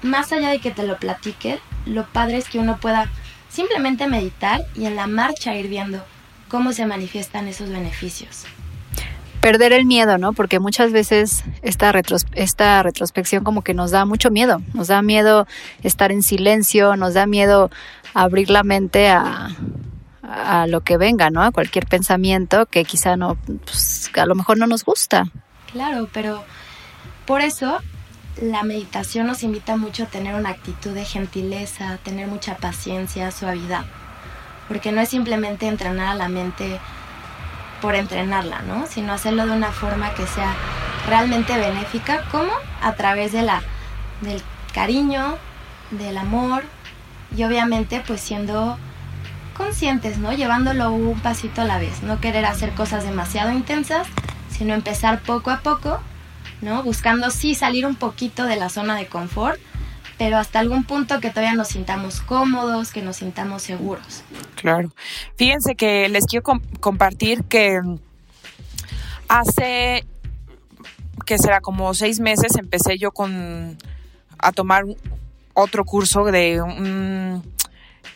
más 0.02 0.32
allá 0.32 0.50
de 0.50 0.58
que 0.58 0.70
te 0.70 0.86
lo 0.86 0.98
platique, 0.98 1.58
lo 1.86 2.06
padre 2.06 2.38
es 2.38 2.48
que 2.48 2.58
uno 2.58 2.78
pueda 2.78 3.10
simplemente 3.48 4.06
meditar 4.06 4.60
y 4.74 4.86
en 4.86 4.96
la 4.96 5.06
marcha 5.06 5.54
ir 5.54 5.68
viendo 5.68 6.04
cómo 6.48 6.72
se 6.72 6.86
manifiestan 6.86 7.48
esos 7.48 7.70
beneficios. 7.70 8.44
Perder 9.40 9.72
el 9.72 9.86
miedo, 9.86 10.18
¿no? 10.18 10.34
Porque 10.34 10.60
muchas 10.60 10.92
veces 10.92 11.44
esta, 11.62 11.92
esta 12.34 12.82
retrospección 12.82 13.42
como 13.42 13.62
que 13.62 13.72
nos 13.72 13.90
da 13.90 14.04
mucho 14.04 14.30
miedo. 14.30 14.60
Nos 14.74 14.88
da 14.88 15.00
miedo 15.00 15.46
estar 15.82 16.12
en 16.12 16.22
silencio, 16.22 16.94
nos 16.96 17.14
da 17.14 17.26
miedo 17.26 17.70
abrir 18.12 18.50
la 18.50 18.62
mente 18.62 19.08
a, 19.08 19.48
a 20.30 20.66
lo 20.68 20.82
que 20.82 20.96
venga, 20.96 21.30
¿no? 21.30 21.42
A 21.42 21.50
cualquier 21.50 21.86
pensamiento 21.86 22.66
que 22.66 22.84
quizá 22.84 23.16
no, 23.16 23.36
pues, 23.64 24.10
a 24.16 24.26
lo 24.26 24.34
mejor 24.34 24.58
no 24.58 24.66
nos 24.66 24.84
gusta. 24.84 25.26
Claro, 25.72 26.08
pero 26.12 26.44
por 27.26 27.40
eso 27.40 27.78
la 28.40 28.62
meditación 28.62 29.26
nos 29.26 29.42
invita 29.42 29.76
mucho 29.76 30.04
a 30.04 30.06
tener 30.06 30.34
una 30.34 30.50
actitud 30.50 30.92
de 30.92 31.04
gentileza, 31.04 31.98
tener 32.04 32.28
mucha 32.28 32.56
paciencia, 32.56 33.30
suavidad, 33.32 33.84
porque 34.68 34.92
no 34.92 35.00
es 35.00 35.08
simplemente 35.08 35.66
entrenar 35.66 36.08
a 36.08 36.14
la 36.14 36.28
mente 36.28 36.78
por 37.82 37.96
entrenarla, 37.96 38.62
¿no? 38.62 38.86
Sino 38.86 39.12
hacerlo 39.12 39.46
de 39.46 39.52
una 39.52 39.72
forma 39.72 40.14
que 40.14 40.26
sea 40.26 40.54
realmente 41.08 41.58
benéfica, 41.58 42.24
como 42.30 42.52
a 42.82 42.92
través 42.92 43.32
de 43.32 43.42
la, 43.42 43.62
del 44.20 44.40
cariño, 44.72 45.38
del 45.90 46.18
amor 46.18 46.62
y 47.36 47.42
obviamente 47.42 48.02
pues 48.06 48.20
siendo 48.20 48.78
conscientes, 49.60 50.16
¿no? 50.16 50.32
Llevándolo 50.32 50.90
un 50.90 51.20
pasito 51.20 51.60
a 51.60 51.64
la 51.64 51.78
vez, 51.78 52.02
no 52.02 52.18
querer 52.18 52.46
hacer 52.46 52.72
cosas 52.72 53.04
demasiado 53.04 53.52
intensas, 53.52 54.06
sino 54.48 54.72
empezar 54.72 55.20
poco 55.20 55.50
a 55.50 55.60
poco, 55.60 56.00
¿no? 56.62 56.82
Buscando 56.82 57.30
sí 57.30 57.54
salir 57.54 57.84
un 57.84 57.94
poquito 57.94 58.46
de 58.46 58.56
la 58.56 58.70
zona 58.70 58.96
de 58.96 59.06
confort, 59.06 59.60
pero 60.16 60.38
hasta 60.38 60.60
algún 60.60 60.84
punto 60.84 61.20
que 61.20 61.28
todavía 61.28 61.52
nos 61.52 61.68
sintamos 61.68 62.22
cómodos, 62.22 62.90
que 62.90 63.02
nos 63.02 63.16
sintamos 63.16 63.60
seguros. 63.62 64.22
Claro. 64.56 64.90
Fíjense 65.36 65.74
que 65.74 66.08
les 66.08 66.24
quiero 66.24 66.44
compartir 66.80 67.44
que 67.44 67.80
hace 69.28 70.06
que 71.26 71.36
será 71.36 71.60
como 71.60 71.92
seis 71.92 72.18
meses 72.18 72.56
empecé 72.56 72.96
yo 72.96 73.12
con 73.12 73.76
a 74.38 74.52
tomar 74.52 74.84
otro 75.52 75.84
curso 75.84 76.24
de 76.24 76.62
un 76.62 77.42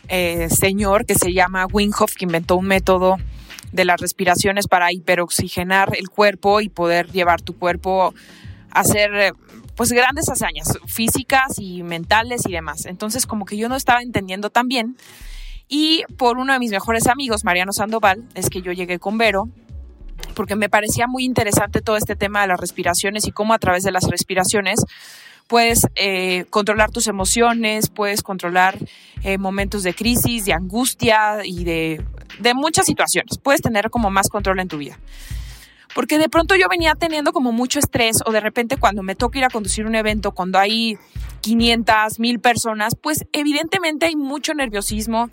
eh, 0.07 0.49
señor 0.49 1.05
que 1.05 1.15
se 1.15 1.33
llama 1.33 1.67
Winghoff, 1.71 2.15
que 2.15 2.25
inventó 2.25 2.57
un 2.57 2.67
método 2.67 3.17
de 3.71 3.85
las 3.85 3.99
respiraciones 3.99 4.67
para 4.67 4.91
hiperoxigenar 4.91 5.95
el 5.97 6.09
cuerpo 6.09 6.61
y 6.61 6.69
poder 6.69 7.11
llevar 7.11 7.41
tu 7.41 7.57
cuerpo 7.57 8.13
a 8.71 8.79
hacer 8.79 9.33
pues 9.75 9.91
grandes 9.91 10.29
hazañas 10.29 10.79
físicas 10.87 11.57
y 11.57 11.83
mentales 11.83 12.43
y 12.47 12.51
demás. 12.53 12.85
Entonces 12.85 13.25
como 13.25 13.45
que 13.45 13.57
yo 13.57 13.67
no 13.67 13.75
estaba 13.75 14.01
entendiendo 14.01 14.49
tan 14.49 14.67
bien 14.67 14.95
y 15.67 16.03
por 16.17 16.37
uno 16.37 16.53
de 16.53 16.59
mis 16.59 16.71
mejores 16.71 17.07
amigos, 17.07 17.43
Mariano 17.43 17.73
Sandoval, 17.73 18.23
es 18.35 18.49
que 18.49 18.61
yo 18.61 18.71
llegué 18.71 18.99
con 18.99 19.17
Vero 19.17 19.49
porque 20.35 20.55
me 20.55 20.69
parecía 20.69 21.07
muy 21.07 21.25
interesante 21.25 21.81
todo 21.81 21.97
este 21.97 22.15
tema 22.15 22.41
de 22.41 22.47
las 22.47 22.59
respiraciones 22.59 23.27
y 23.27 23.31
cómo 23.31 23.53
a 23.53 23.59
través 23.59 23.83
de 23.83 23.91
las 23.91 24.05
respiraciones 24.05 24.79
puedes 25.47 25.87
eh, 25.95 26.45
controlar 26.49 26.91
tus 26.91 27.07
emociones, 27.07 27.89
puedes 27.89 28.23
controlar 28.23 28.77
eh, 29.23 29.37
momentos 29.37 29.83
de 29.83 29.93
crisis, 29.93 30.45
de 30.45 30.53
angustia 30.53 31.45
y 31.45 31.63
de, 31.63 32.03
de 32.39 32.53
muchas 32.53 32.85
situaciones. 32.85 33.37
Puedes 33.37 33.61
tener 33.61 33.89
como 33.89 34.09
más 34.09 34.29
control 34.29 34.59
en 34.59 34.67
tu 34.67 34.77
vida. 34.77 34.99
Porque 35.93 36.17
de 36.17 36.27
pronto 36.27 36.55
yo 36.55 36.67
venía 36.69 36.93
teniendo 36.95 37.31
como 37.31 37.53
mucho 37.53 37.79
estrés 37.79 38.19
o 38.25 38.31
de 38.31 38.41
repente 38.41 38.75
cuando 38.75 39.01
me 39.01 39.15
toca 39.15 39.39
ir 39.39 39.45
a 39.45 39.49
conducir 39.49 39.85
un 39.85 39.95
evento, 39.95 40.33
cuando 40.33 40.59
hay 40.59 40.97
500, 41.39 42.19
1000 42.19 42.39
personas, 42.39 42.95
pues 43.01 43.25
evidentemente 43.31 44.07
hay 44.07 44.17
mucho 44.17 44.53
nerviosismo, 44.53 45.29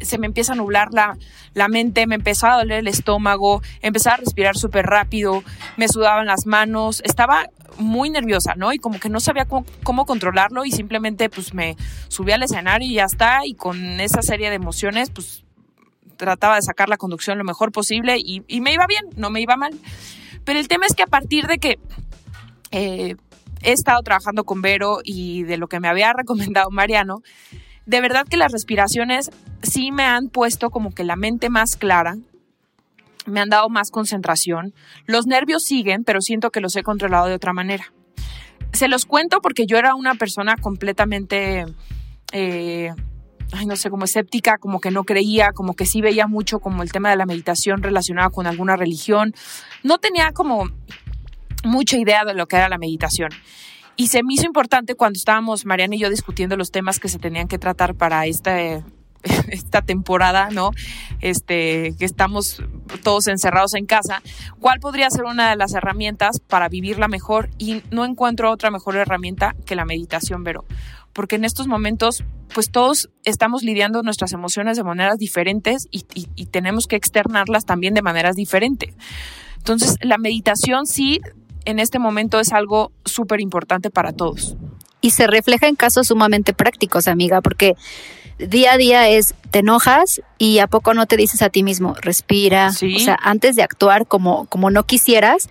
se 0.00 0.18
me 0.18 0.26
empieza 0.26 0.52
a 0.52 0.56
nublar 0.56 0.88
la, 0.92 1.16
la 1.54 1.68
mente, 1.68 2.06
me 2.06 2.14
empezaba 2.14 2.54
a 2.54 2.58
doler 2.58 2.80
el 2.80 2.88
estómago, 2.88 3.62
empezaba 3.82 4.14
a 4.14 4.18
respirar 4.18 4.56
súper 4.56 4.86
rápido, 4.86 5.42
me 5.76 5.88
sudaban 5.88 6.26
las 6.26 6.46
manos, 6.46 7.02
estaba 7.04 7.46
muy 7.78 8.10
nerviosa, 8.10 8.54
¿no? 8.56 8.72
Y 8.72 8.78
como 8.78 8.98
que 8.98 9.08
no 9.08 9.20
sabía 9.20 9.46
cómo, 9.46 10.06
controlarlo 10.06 10.64
y 10.64 10.72
simplemente 10.72 11.28
pues 11.28 11.54
me 11.54 11.76
subí 12.08 12.32
al 12.32 12.42
escenario 12.42 12.88
y 12.88 12.94
ya 12.94 13.04
está, 13.04 13.40
y 13.44 13.54
con 13.54 14.00
esa 14.00 14.22
serie 14.22 14.48
de 14.48 14.56
emociones 14.56 15.10
pues 15.10 15.44
trataba 16.16 16.56
de 16.56 16.62
sacar 16.62 16.88
la 16.88 16.96
conducción 16.96 17.38
lo 17.38 17.44
mejor 17.44 17.72
posible 17.72 18.16
y, 18.18 18.42
me 18.60 18.72
iba 18.72 18.86
bien, 18.86 19.04
no 19.16 19.30
me 19.30 19.40
iba 19.40 19.56
mal. 19.56 19.72
Pero 20.44 20.58
el 20.58 20.68
tema 20.68 20.86
es 20.86 20.94
que 20.94 21.02
a 21.02 21.06
partir 21.06 21.46
de 21.46 21.58
que 21.58 21.78
eh, 22.70 23.14
he 23.62 23.72
estado 23.72 24.02
trabajando 24.02 24.44
con 24.44 24.62
Vero 24.62 24.98
y 25.04 25.44
de 25.44 25.56
lo 25.56 25.68
que 25.68 25.80
me 25.80 25.88
había 25.88 26.12
recomendado 26.16 26.70
Mariano, 26.70 27.22
de 27.88 28.02
verdad 28.02 28.26
que 28.28 28.36
las 28.36 28.52
respiraciones 28.52 29.30
sí 29.62 29.92
me 29.92 30.04
han 30.04 30.28
puesto 30.28 30.68
como 30.68 30.92
que 30.92 31.04
la 31.04 31.16
mente 31.16 31.48
más 31.48 31.76
clara, 31.78 32.18
me 33.24 33.40
han 33.40 33.48
dado 33.48 33.70
más 33.70 33.90
concentración. 33.90 34.74
Los 35.06 35.26
nervios 35.26 35.62
siguen, 35.62 36.04
pero 36.04 36.20
siento 36.20 36.50
que 36.50 36.60
los 36.60 36.76
he 36.76 36.82
controlado 36.82 37.26
de 37.28 37.34
otra 37.34 37.54
manera. 37.54 37.90
Se 38.74 38.88
los 38.88 39.06
cuento 39.06 39.40
porque 39.40 39.64
yo 39.66 39.78
era 39.78 39.94
una 39.94 40.16
persona 40.16 40.56
completamente, 40.56 41.64
eh, 42.32 42.92
ay, 43.52 43.66
no 43.66 43.74
sé, 43.74 43.88
como 43.88 44.04
escéptica, 44.04 44.58
como 44.58 44.80
que 44.80 44.90
no 44.90 45.04
creía, 45.04 45.52
como 45.52 45.74
que 45.74 45.86
sí 45.86 46.02
veía 46.02 46.26
mucho 46.26 46.58
como 46.58 46.82
el 46.82 46.92
tema 46.92 47.08
de 47.08 47.16
la 47.16 47.24
meditación 47.24 47.82
relacionada 47.82 48.28
con 48.28 48.46
alguna 48.46 48.76
religión. 48.76 49.34
No 49.82 49.96
tenía 49.96 50.32
como 50.32 50.68
mucha 51.64 51.96
idea 51.96 52.26
de 52.26 52.34
lo 52.34 52.46
que 52.46 52.56
era 52.56 52.68
la 52.68 52.76
meditación. 52.76 53.30
Y 54.00 54.06
se 54.06 54.22
me 54.22 54.34
hizo 54.34 54.46
importante 54.46 54.94
cuando 54.94 55.16
estábamos 55.16 55.66
Mariana 55.66 55.96
y 55.96 55.98
yo 55.98 56.08
discutiendo 56.08 56.56
los 56.56 56.70
temas 56.70 57.00
que 57.00 57.08
se 57.08 57.18
tenían 57.18 57.48
que 57.48 57.58
tratar 57.58 57.96
para 57.96 58.26
este 58.26 58.84
esta 59.50 59.82
temporada, 59.82 60.50
¿no? 60.50 60.70
Este, 61.20 61.96
que 61.98 62.04
estamos 62.04 62.62
todos 63.02 63.26
encerrados 63.26 63.74
en 63.74 63.86
casa, 63.86 64.22
¿cuál 64.60 64.78
podría 64.78 65.10
ser 65.10 65.24
una 65.24 65.50
de 65.50 65.56
las 65.56 65.74
herramientas 65.74 66.38
para 66.38 66.68
vivirla 66.68 67.08
mejor? 67.08 67.50
Y 67.58 67.82
no 67.90 68.04
encuentro 68.04 68.52
otra 68.52 68.70
mejor 68.70 68.94
herramienta 68.94 69.56
que 69.66 69.74
la 69.74 69.84
meditación, 69.84 70.44
Vero. 70.44 70.64
Porque 71.12 71.34
en 71.34 71.44
estos 71.44 71.66
momentos, 71.66 72.22
pues 72.54 72.70
todos 72.70 73.10
estamos 73.24 73.64
lidiando 73.64 74.04
nuestras 74.04 74.32
emociones 74.32 74.76
de 74.76 74.84
maneras 74.84 75.18
diferentes 75.18 75.88
y, 75.90 76.04
y 76.14 76.46
tenemos 76.46 76.86
que 76.86 76.94
externarlas 76.94 77.64
también 77.64 77.94
de 77.94 78.02
maneras 78.02 78.36
diferentes. 78.36 78.94
Entonces, 79.56 79.96
la 80.02 80.18
meditación 80.18 80.86
sí, 80.86 81.20
en 81.68 81.78
este 81.78 81.98
momento 81.98 82.40
es 82.40 82.54
algo 82.54 82.92
súper 83.04 83.42
importante 83.42 83.90
para 83.90 84.12
todos. 84.12 84.56
Y 85.02 85.10
se 85.10 85.26
refleja 85.26 85.68
en 85.68 85.76
casos 85.76 86.06
sumamente 86.06 86.54
prácticos, 86.54 87.08
amiga, 87.08 87.42
porque 87.42 87.74
día 88.38 88.72
a 88.72 88.76
día 88.78 89.08
es, 89.08 89.34
te 89.50 89.58
enojas 89.58 90.22
y 90.38 90.60
a 90.60 90.66
poco 90.66 90.94
no 90.94 91.04
te 91.04 91.18
dices 91.18 91.42
a 91.42 91.50
ti 91.50 91.62
mismo, 91.62 91.94
respira. 92.00 92.68
O 92.68 92.98
sea, 92.98 93.18
antes 93.22 93.54
de 93.54 93.62
actuar 93.62 94.06
como, 94.06 94.46
como 94.46 94.70
no 94.70 94.84
quisieras, 94.84 95.50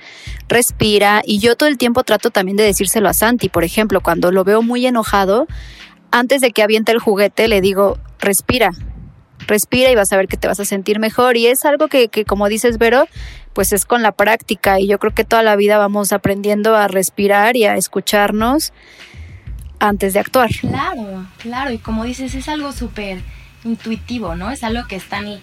respira. 0.50 1.22
Y 1.24 1.38
yo 1.38 1.56
todo 1.56 1.70
el 1.70 1.78
tiempo 1.78 2.04
trato 2.04 2.32
también 2.32 2.58
de 2.58 2.64
decírselo 2.64 3.08
a 3.10 3.14
Santi. 3.14 3.48
Por 3.48 3.64
ejemplo, 3.64 4.02
cuando 4.02 4.32
lo 4.32 4.44
veo 4.44 4.64
muy 4.64 4.88
enojado, 4.88 5.46
antes 6.10 6.42
de 6.42 6.50
que 6.50 6.64
aviente 6.64 6.92
el 6.92 7.00
juguete, 7.00 7.48
le 7.48 7.62
digo, 7.62 8.00
respira. 8.20 8.72
Respira 9.46 9.92
y 9.92 9.96
vas 9.96 10.12
a 10.12 10.18
ver 10.18 10.28
que 10.28 10.36
te 10.36 10.48
vas 10.48 10.60
a 10.60 10.66
sentir 10.66 10.98
mejor. 10.98 11.38
Y 11.38 11.46
es 11.46 11.64
algo 11.64 11.88
que, 11.90 12.08
que 12.10 12.26
como 12.26 12.50
dices, 12.50 12.80
Vero, 12.80 13.08
pues 13.58 13.74
es 13.74 13.86
con 13.88 14.04
la 14.04 14.12
práctica. 14.12 14.80
Y 14.80 14.86
yo 14.86 15.00
creo 15.00 15.16
que 15.16 15.24
toda 15.24 15.42
la 15.42 15.56
vida 15.56 15.80
vamos 15.80 16.14
aprendiendo 16.14 16.76
a 16.76 16.88
respirar 16.88 17.56
y 17.56 17.66
a 17.66 17.76
escucharnos 17.76 18.72
antes 19.80 20.14
de 20.14 20.20
actuar. 20.20 20.52
Claro, 20.52 21.26
claro, 21.40 21.72
y 21.72 21.80
como 21.80 22.04
dices, 22.04 22.36
es 22.36 22.50
algo 22.50 22.72
súper 22.72 23.20
intuitivo, 23.64 24.36
¿no? 24.36 24.52
Es 24.52 24.64
algo 24.64 24.88
que 24.88 24.96
está 24.96 25.18
en 25.18 25.42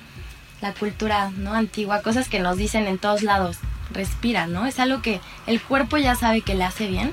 la 0.60 0.72
cultura 0.74 1.32
¿no? 1.36 1.54
antigua, 1.54 2.02
cosas 2.02 2.28
que 2.28 2.38
nos 2.38 2.56
dicen 2.56 2.86
en 2.86 2.98
todos 2.98 3.24
lados, 3.24 3.58
respira, 3.90 4.46
¿no? 4.46 4.64
Es 4.64 4.78
algo 4.78 5.02
que 5.02 5.18
el 5.48 5.60
cuerpo 5.60 5.96
ya 5.96 6.14
sabe 6.14 6.42
que 6.42 6.54
le 6.54 6.62
hace 6.62 6.86
bien. 6.86 7.12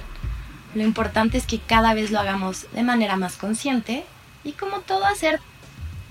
Lo 0.75 0.83
importante 0.83 1.39
es 1.39 1.47
que 1.47 1.57
cada 1.57 1.95
vez 1.95 2.11
lo 2.11 2.19
hagamos 2.19 2.71
de 2.73 2.83
manera 2.83 3.15
más 3.15 3.37
consciente 3.37 4.05
y 4.43 4.51
como 4.51 4.81
todo 4.81 5.07
hacer 5.07 5.39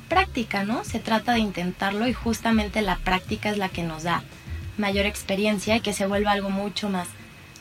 práctica, 0.09 0.65
¿no? 0.65 0.83
Se 0.83 0.99
trata 0.99 1.35
de 1.35 1.39
intentarlo 1.39 2.09
y 2.09 2.13
justamente 2.13 2.83
la 2.83 2.97
práctica 2.97 3.51
es 3.51 3.57
la 3.57 3.69
que 3.69 3.85
nos 3.85 4.03
da 4.03 4.25
mayor 4.81 5.07
experiencia 5.07 5.77
y 5.77 5.81
que 5.81 5.93
se 5.93 6.07
vuelva 6.07 6.33
algo 6.33 6.51
mucho 6.51 6.89
más 6.89 7.09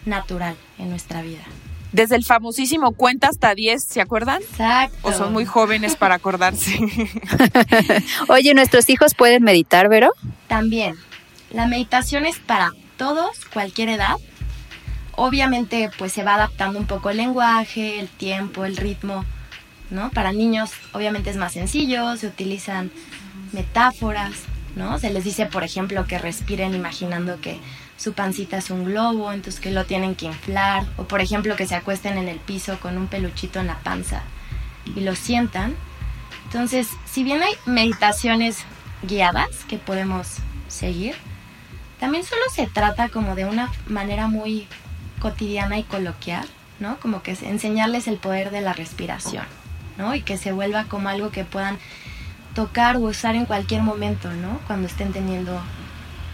natural 0.06 0.56
en 0.78 0.90
nuestra 0.90 1.22
vida. 1.22 1.44
Desde 1.92 2.16
el 2.16 2.24
famosísimo 2.24 2.92
cuenta 2.92 3.30
hasta 3.30 3.56
10, 3.56 3.84
¿se 3.84 4.00
acuerdan? 4.00 4.42
Exacto. 4.42 4.98
O 5.02 5.12
son 5.12 5.34
muy 5.34 5.46
jóvenes 5.46 5.96
para 5.96 6.16
acordarse. 6.16 6.80
Oye, 8.30 8.54
¿nuestros 8.54 8.90
hijos 8.90 9.16
pueden 9.16 9.44
meditar, 9.44 9.90
Vero? 9.90 10.14
También. 10.48 10.96
La 11.52 11.66
meditación 11.66 12.26
es 12.28 12.38
para 12.38 12.74
todos, 12.98 13.46
cualquier 13.52 13.90
edad. 13.90 14.18
Obviamente, 15.16 15.90
pues 15.98 16.14
se 16.14 16.24
va 16.24 16.36
adaptando 16.36 16.78
un 16.78 16.86
poco 16.86 17.10
el 17.10 17.18
lenguaje, 17.18 18.00
el 18.00 18.08
tiempo, 18.08 18.66
el 18.66 18.78
ritmo, 18.78 19.26
¿no? 19.90 20.12
Para 20.12 20.32
niños, 20.32 20.72
obviamente 20.94 21.32
es 21.32 21.38
más 21.38 21.54
sencillo, 21.54 22.16
se 22.18 22.28
utilizan 22.28 22.92
metáforas, 23.52 24.34
¿no? 24.76 25.00
Se 25.00 25.10
les 25.10 25.24
dice, 25.24 25.46
por 25.46 25.64
ejemplo, 25.64 26.06
que 26.06 26.18
respiren 26.18 26.74
imaginando 26.74 27.40
que 27.42 27.60
su 27.98 28.14
pancita 28.14 28.58
es 28.58 28.70
un 28.70 28.86
globo, 28.86 29.32
entonces 29.32 29.62
que 29.62 29.72
lo 29.72 29.86
tienen 29.86 30.16
que 30.16 30.26
inflar, 30.26 30.86
o 30.98 31.04
por 31.04 31.22
ejemplo 31.22 31.56
que 31.56 31.68
se 31.68 31.76
acuesten 31.76 32.18
en 32.18 32.28
el 32.28 32.40
piso 32.40 32.80
con 32.80 32.98
un 32.98 33.08
peluchito 33.08 33.60
en 33.60 33.68
la 33.68 33.80
panza 33.80 34.24
y 34.96 35.02
lo 35.02 35.16
sientan. 35.16 35.76
Entonces, 36.46 36.88
si 37.06 37.24
bien 37.24 37.44
hay 37.44 37.54
meditaciones 37.66 38.64
guiadas 39.04 39.66
que 39.68 39.78
podemos 39.78 40.38
seguir, 40.68 41.16
también 42.00 42.24
solo 42.24 42.42
se 42.54 42.68
trata 42.68 43.10
como 43.10 43.36
de 43.36 43.46
una 43.46 43.72
manera 43.88 44.28
muy 44.28 44.68
cotidiana 45.20 45.78
y 45.78 45.84
coloquial, 45.84 46.48
¿no? 46.80 46.98
Como 47.00 47.22
que 47.22 47.38
enseñarles 47.42 48.08
el 48.08 48.18
poder 48.18 48.52
de 48.52 48.62
la 48.62 48.74
respiración. 48.74 49.46
Y 50.16 50.22
que 50.22 50.38
se 50.38 50.54
vuelva 50.54 50.86
como 50.86 51.10
algo 51.10 51.30
que 51.30 51.44
puedan 51.44 51.78
tocar 52.54 52.98
o 52.98 53.02
usar 53.02 53.36
en 53.36 53.46
cualquier 53.46 53.82
momento, 53.82 54.32
¿no? 54.32 54.60
Cuando 54.68 54.88
estén 54.88 55.12
teniendo 55.12 55.60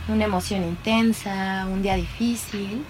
una 0.07 0.25
emoción 0.25 0.63
intensa, 0.63 1.65
un 1.71 1.81
día 1.81 1.95
difícil. 1.95 2.83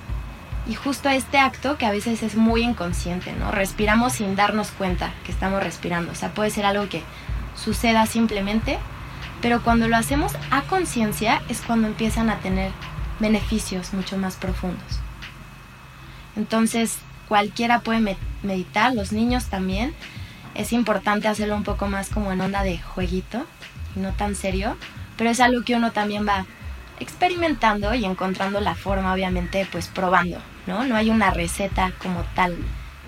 Y 0.67 0.73
justo 0.73 1.09
este 1.09 1.37
acto 1.37 1.77
que 1.77 1.85
a 1.85 1.91
veces 1.91 2.23
es 2.23 2.35
muy 2.35 2.63
inconsciente, 2.63 3.33
¿no? 3.33 3.51
Respiramos 3.51 4.13
sin 4.13 4.35
darnos 4.35 4.71
cuenta 4.71 5.13
que 5.23 5.31
estamos 5.31 5.61
respirando. 5.61 6.11
O 6.11 6.15
sea, 6.15 6.33
puede 6.33 6.49
ser 6.49 6.65
algo 6.65 6.89
que 6.89 7.03
suceda 7.55 8.05
simplemente, 8.07 8.79
pero 9.41 9.61
cuando 9.61 9.87
lo 9.87 9.95
hacemos 9.95 10.33
a 10.49 10.63
conciencia 10.63 11.41
es 11.49 11.61
cuando 11.61 11.87
empiezan 11.87 12.29
a 12.29 12.39
tener 12.39 12.71
beneficios 13.19 13.93
mucho 13.93 14.17
más 14.17 14.35
profundos. 14.35 14.99
Entonces, 16.35 16.97
cualquiera 17.27 17.79
puede 17.79 18.17
meditar, 18.43 18.93
los 18.93 19.11
niños 19.11 19.45
también. 19.45 19.93
Es 20.55 20.73
importante 20.73 21.27
hacerlo 21.27 21.55
un 21.55 21.63
poco 21.63 21.87
más 21.87 22.09
como 22.09 22.31
en 22.31 22.41
onda 22.41 22.63
de 22.63 22.79
jueguito 22.79 23.45
no 23.95 24.11
tan 24.13 24.35
serio, 24.35 24.77
pero 25.17 25.29
es 25.29 25.39
algo 25.39 25.63
que 25.63 25.75
uno 25.75 25.91
también 25.91 26.27
va 26.27 26.45
experimentando 26.99 27.93
y 27.93 28.05
encontrando 28.05 28.59
la 28.61 28.75
forma, 28.75 29.13
obviamente, 29.13 29.67
pues 29.71 29.87
probando, 29.87 30.37
¿no? 30.67 30.85
No 30.85 30.95
hay 30.95 31.09
una 31.09 31.31
receta 31.31 31.93
como 32.01 32.23
tal 32.35 32.57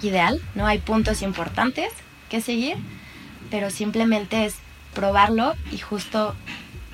ideal, 0.01 0.41
no 0.55 0.65
hay 0.65 0.79
puntos 0.79 1.21
importantes 1.21 1.89
que 2.29 2.41
seguir, 2.41 2.77
pero 3.49 3.69
simplemente 3.69 4.45
es 4.45 4.55
probarlo 4.93 5.55
y 5.71 5.77
justo 5.77 6.35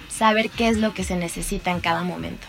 saber 0.09 0.49
qué 0.49 0.69
es 0.69 0.77
lo 0.77 0.93
que 0.93 1.03
se 1.03 1.15
necesita 1.15 1.71
en 1.71 1.79
cada 1.79 2.03
momento. 2.03 2.47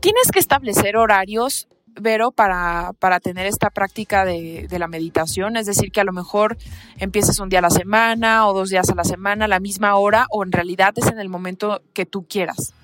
Tienes 0.00 0.30
que 0.32 0.38
establecer 0.38 0.96
horarios, 0.96 1.68
Vero, 2.00 2.30
para, 2.30 2.92
para 2.98 3.20
tener 3.20 3.46
esta 3.46 3.70
práctica 3.70 4.24
de, 4.24 4.66
de, 4.68 4.78
la 4.78 4.88
meditación, 4.88 5.56
es 5.56 5.66
decir, 5.66 5.90
que 5.90 6.00
a 6.00 6.04
lo 6.04 6.12
mejor 6.12 6.56
empieces 6.98 7.38
un 7.40 7.48
día 7.48 7.58
a 7.58 7.62
la 7.62 7.70
semana 7.70 8.46
o 8.46 8.54
dos 8.54 8.70
días 8.70 8.88
a 8.90 8.94
la 8.94 9.04
semana, 9.04 9.48
la 9.48 9.60
misma 9.60 9.94
hora, 9.96 10.26
o 10.30 10.44
en 10.44 10.52
realidad 10.52 10.92
es 10.96 11.06
en 11.06 11.18
el 11.18 11.28
momento 11.28 11.82
que 11.92 12.06
tú 12.06 12.26
quieras. 12.28 12.74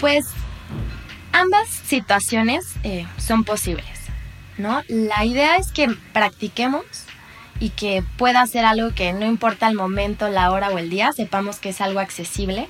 Pues 0.00 0.26
ambas 1.32 1.68
situaciones 1.68 2.74
eh, 2.84 3.06
son 3.18 3.44
posibles, 3.44 4.00
¿no? 4.58 4.82
La 4.88 5.24
idea 5.24 5.56
es 5.56 5.72
que 5.72 5.88
practiquemos 6.12 6.84
y 7.60 7.70
que 7.70 8.02
pueda 8.18 8.46
ser 8.46 8.64
algo 8.64 8.94
que 8.94 9.12
no 9.12 9.26
importa 9.26 9.68
el 9.68 9.74
momento, 9.74 10.28
la 10.28 10.50
hora 10.50 10.70
o 10.70 10.78
el 10.78 10.90
día, 10.90 11.12
sepamos 11.12 11.58
que 11.58 11.70
es 11.70 11.80
algo 11.80 12.00
accesible 12.00 12.68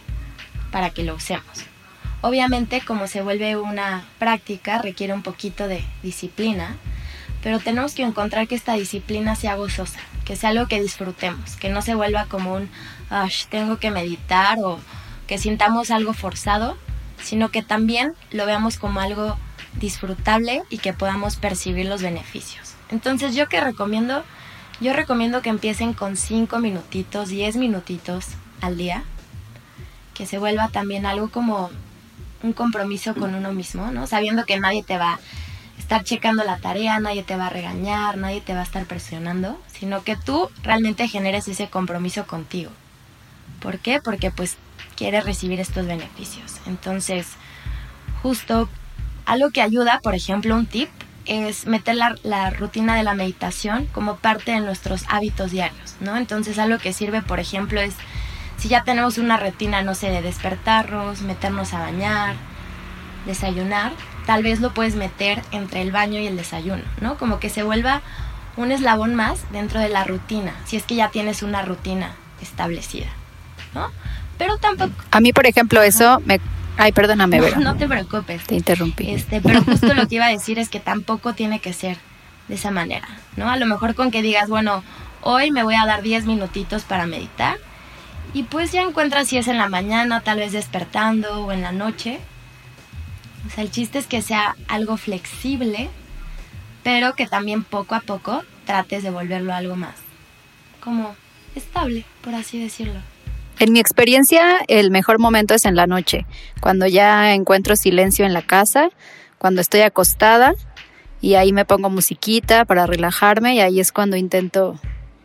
para 0.71 0.90
que 0.90 1.02
lo 1.02 1.14
usemos. 1.14 1.64
Obviamente, 2.23 2.81
como 2.81 3.09
se 3.09 3.21
vuelve 3.21 3.57
una 3.57 4.05
práctica, 4.19 4.81
requiere 4.81 5.12
un 5.12 5.23
poquito 5.23 5.69
de 5.69 5.85
disciplina, 6.02 6.76
pero 7.43 7.59
tenemos 7.59 7.95
que 7.95 8.02
encontrar 8.02 8.49
que 8.49 8.55
esta 8.55 8.75
disciplina 8.75 9.35
sea 9.35 9.57
gozosa, 9.57 9.99
que 10.25 10.37
sea 10.37 10.50
algo 10.50 10.69
que 10.69 10.81
disfrutemos, 10.81 11.57
que 11.57 11.69
no 11.69 11.83
se 11.83 11.95
vuelva 11.95 12.26
como 12.26 12.55
un, 12.55 12.71
tengo 13.50 13.79
que 13.79 13.91
meditar 13.91 14.59
o 14.62 14.79
que 15.26 15.37
sintamos 15.38 15.91
algo 15.91 16.14
forzado, 16.14 16.79
sino 17.21 17.50
que 17.50 17.62
también 17.62 18.14
lo 18.31 18.47
veamos 18.47 18.79
como 18.79 19.00
algo 19.00 19.37
disfrutable 19.75 20.62
y 20.71 20.79
que 20.79 20.93
podamos 20.93 21.37
percibir 21.37 21.87
los 21.87 22.02
beneficios. 22.02 22.75
Entonces, 22.91 23.35
yo 23.35 23.49
que 23.49 23.61
recomiendo 23.61 24.23
yo 24.83 24.93
recomiendo 24.93 25.43
que 25.43 25.49
empiecen 25.49 25.93
con 25.93 26.17
5 26.17 26.59
minutitos, 26.59 27.29
10 27.29 27.55
minutitos 27.55 28.26
al 28.61 28.76
día, 28.76 29.05
que 30.12 30.26
se 30.26 30.38
vuelva 30.38 30.69
también 30.69 31.07
algo 31.07 31.31
como 31.31 31.71
un 32.42 32.52
compromiso 32.52 33.14
con 33.14 33.34
uno 33.34 33.52
mismo, 33.52 33.90
¿no? 33.90 34.06
Sabiendo 34.06 34.44
que 34.44 34.58
nadie 34.58 34.82
te 34.82 34.99
va 34.99 35.14
a 35.14 35.20
estar 35.78 36.04
checando 36.04 36.44
la 36.44 36.58
tarea, 36.58 36.99
nadie 37.00 37.22
te 37.22 37.37
va 37.37 37.46
a 37.46 37.50
regañar, 37.50 38.16
nadie 38.16 38.40
te 38.40 38.54
va 38.54 38.61
a 38.61 38.64
estar 38.64 38.84
presionando, 38.87 39.61
sino 39.78 40.02
que 40.02 40.16
tú 40.16 40.49
realmente 40.62 41.08
generes 41.08 41.49
ese 41.49 41.68
compromiso 41.68 42.26
contigo. 42.26 42.70
¿Por 43.61 43.78
qué? 43.78 44.00
Porque 44.00 44.30
pues 44.30 44.56
quieres 44.96 45.25
recibir 45.25 45.61
estos 45.61 45.87
beneficios. 45.87 46.56
Entonces, 46.66 47.28
justo 48.22 48.68
algo 49.25 49.50
que 49.50 49.62
ayuda, 49.62 50.00
por 50.02 50.14
ejemplo, 50.14 50.56
un 50.56 50.66
tip 50.66 50.88
es 51.26 51.66
meter 51.66 51.96
la, 51.96 52.50
rutina 52.50 52.96
de 52.96 53.02
la 53.02 53.14
meditación 53.14 53.87
como 53.87 54.16
parte 54.16 54.52
de 54.52 54.61
nuestros 54.61 55.04
hábitos 55.08 55.52
diarios, 55.52 55.96
¿no? 56.00 56.16
Entonces 56.16 56.58
algo 56.58 56.78
que 56.78 56.92
sirve, 56.92 57.22
por 57.22 57.38
ejemplo, 57.40 57.80
es 57.80 57.94
si 58.62 58.69
ya 58.69 58.85
tenemos 58.85 59.19
una 59.19 59.37
rutina, 59.38 59.83
no 59.83 59.97
sé, 59.97 60.09
de 60.11 60.23
despertarnos, 60.23 61.23
meternos 61.23 61.75
a 61.75 61.81
bañar, 61.81 62.37
desayunar, 63.26 63.91
tal 64.25 64.45
vez 64.45 64.60
lo 64.60 64.73
puedes 64.73 64.95
meter 64.95 65.43
entre 65.50 65.82
el 65.82 65.91
baño 65.91 66.21
y 66.21 66.28
el 66.28 66.36
desayuno, 66.36 66.84
¿no? 67.00 67.19
Como 67.19 67.41
que 67.41 67.49
se 67.49 67.65
vuelva 67.65 68.02
un 68.56 68.71
eslabón 68.71 69.17
más 69.17 69.41
dentro 69.50 69.80
de 69.80 69.89
la 69.89 70.04
rutina, 70.04 70.54
si 70.65 70.76
es 70.76 70.84
que 70.84 70.95
ya 70.95 71.08
tienes 71.08 71.43
una 71.43 71.63
rutina 71.63 72.13
establecida, 72.41 73.08
¿no? 73.75 73.91
Pero 74.39 74.58
tampoco... 74.58 74.93
A 75.10 75.19
mí, 75.19 75.32
por 75.32 75.47
ejemplo, 75.47 75.82
eso 75.82 76.23
me 76.25 76.41
Ay, 76.76 76.93
perdóname, 76.93 77.41
no, 77.41 77.58
No 77.58 77.76
te 77.76 77.89
preocupes. 77.89 78.45
Te 78.45 78.54
interrumpí. 78.54 79.10
Este, 79.10 79.41
pero 79.41 79.63
justo 79.65 79.93
lo 79.93 80.06
que 80.06 80.15
iba 80.15 80.26
a 80.26 80.30
decir 80.30 80.60
es 80.60 80.69
que 80.69 80.78
tampoco 80.78 81.34
tiene 81.34 81.58
que 81.58 81.73
ser 81.73 81.99
de 82.47 82.54
esa 82.54 82.71
manera, 82.71 83.08
¿no? 83.36 83.50
A 83.50 83.56
lo 83.56 83.67
mejor 83.67 83.97
con 83.97 84.13
que 84.13 84.23
digas, 84.23 84.49
bueno, 84.49 84.84
hoy 85.21 85.50
me 85.50 85.65
voy 85.65 85.75
a 85.75 85.84
dar 85.84 86.00
10 86.00 86.26
minutitos 86.26 86.84
para 86.84 87.06
meditar 87.06 87.58
y 88.34 88.45
pues 88.45 88.73
ya 88.73 88.82
encuentras 88.82 89.28
si 89.28 89.38
es 89.38 89.49
en 89.49 89.58
la 89.58 89.68
mañana, 89.68 90.21
tal 90.21 90.38
vez 90.38 90.52
despertando 90.52 91.45
o 91.45 91.52
en 91.52 91.62
la 91.62 91.73
noche. 91.73 92.21
O 93.47 93.50
sea, 93.50 93.64
el 93.64 93.71
chiste 93.71 93.99
es 93.99 94.06
que 94.06 94.23
sea 94.23 94.56
algo 94.68 94.97
flexible, 94.97 95.90
pero 96.82 97.14
que 97.14 97.26
también 97.26 97.64
poco 97.64 97.95
a 97.95 98.00
poco 98.00 98.42
trates 98.64 99.02
de 99.02 99.10
volverlo 99.10 99.52
algo 99.52 99.76
más 99.76 99.95
como 100.82 101.14
estable, 101.54 102.04
por 102.23 102.34
así 102.34 102.60
decirlo. 102.60 103.00
En 103.58 103.73
mi 103.73 103.78
experiencia, 103.78 104.60
el 104.66 104.90
mejor 104.90 105.18
momento 105.18 105.54
es 105.54 105.64
en 105.64 105.76
la 105.76 105.86
noche, 105.86 106.26
cuando 106.60 106.86
ya 106.86 107.34
encuentro 107.34 107.76
silencio 107.76 108.25
en 108.25 108.32
la 108.32 108.42
casa, 108.42 108.88
cuando 109.38 109.60
estoy 109.60 109.82
acostada 109.82 110.54
y 111.21 111.34
ahí 111.34 111.52
me 111.52 111.64
pongo 111.64 111.88
musiquita 111.88 112.64
para 112.64 112.86
relajarme 112.86 113.54
y 113.54 113.60
ahí 113.60 113.78
es 113.78 113.92
cuando 113.92 114.16
intento 114.16 114.80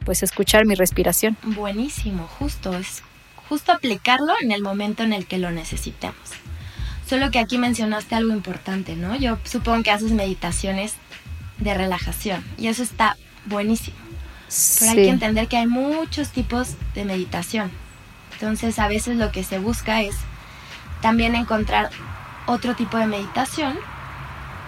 pues 0.07 0.23
escuchar 0.23 0.65
mi 0.65 0.73
respiración. 0.73 1.35
Buenísimo, 1.43 2.27
justo, 2.39 2.77
es 2.77 3.03
justo 3.49 3.73
aplicarlo 3.73 4.35
en 4.41 4.53
el 4.53 4.61
momento 4.61 5.03
en 5.03 5.11
el 5.11 5.25
que 5.25 5.37
lo 5.37 5.51
necesitemos. 5.51 6.15
Solo 7.05 7.29
que 7.29 7.39
aquí 7.39 7.57
mencionaste 7.57 8.15
algo 8.15 8.31
importante, 8.31 8.95
¿no? 8.95 9.17
Yo 9.17 9.37
supongo 9.43 9.83
que 9.83 9.91
haces 9.91 10.13
meditaciones 10.13 10.93
de 11.57 11.73
relajación 11.73 12.41
y 12.57 12.67
eso 12.67 12.83
está 12.83 13.17
buenísimo. 13.47 13.97
Pero 14.79 14.91
hay 14.91 14.95
que 14.95 15.09
entender 15.09 15.49
que 15.49 15.57
hay 15.57 15.67
muchos 15.67 16.29
tipos 16.29 16.75
de 16.95 17.03
meditación. 17.03 17.69
Entonces 18.31 18.79
a 18.79 18.87
veces 18.87 19.17
lo 19.17 19.33
que 19.33 19.43
se 19.43 19.59
busca 19.59 20.03
es 20.03 20.15
también 21.01 21.35
encontrar 21.35 21.89
otro 22.45 22.75
tipo 22.75 22.95
de 22.95 23.07
meditación 23.07 23.77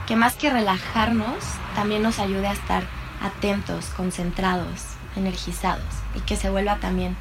que 0.06 0.18
más 0.18 0.36
que 0.36 0.50
relajarnos, 0.50 1.38
también 1.76 2.04
nos 2.04 2.20
ayude 2.20 2.48
a 2.48 2.52
estar 2.52 2.84
atentos, 3.22 3.86
concentrados, 3.96 4.89
energizados 5.16 5.86
y 6.16 6.20
que 6.22 6.36
se 6.36 6.50
vuelva 6.50 6.78
también 6.78 7.16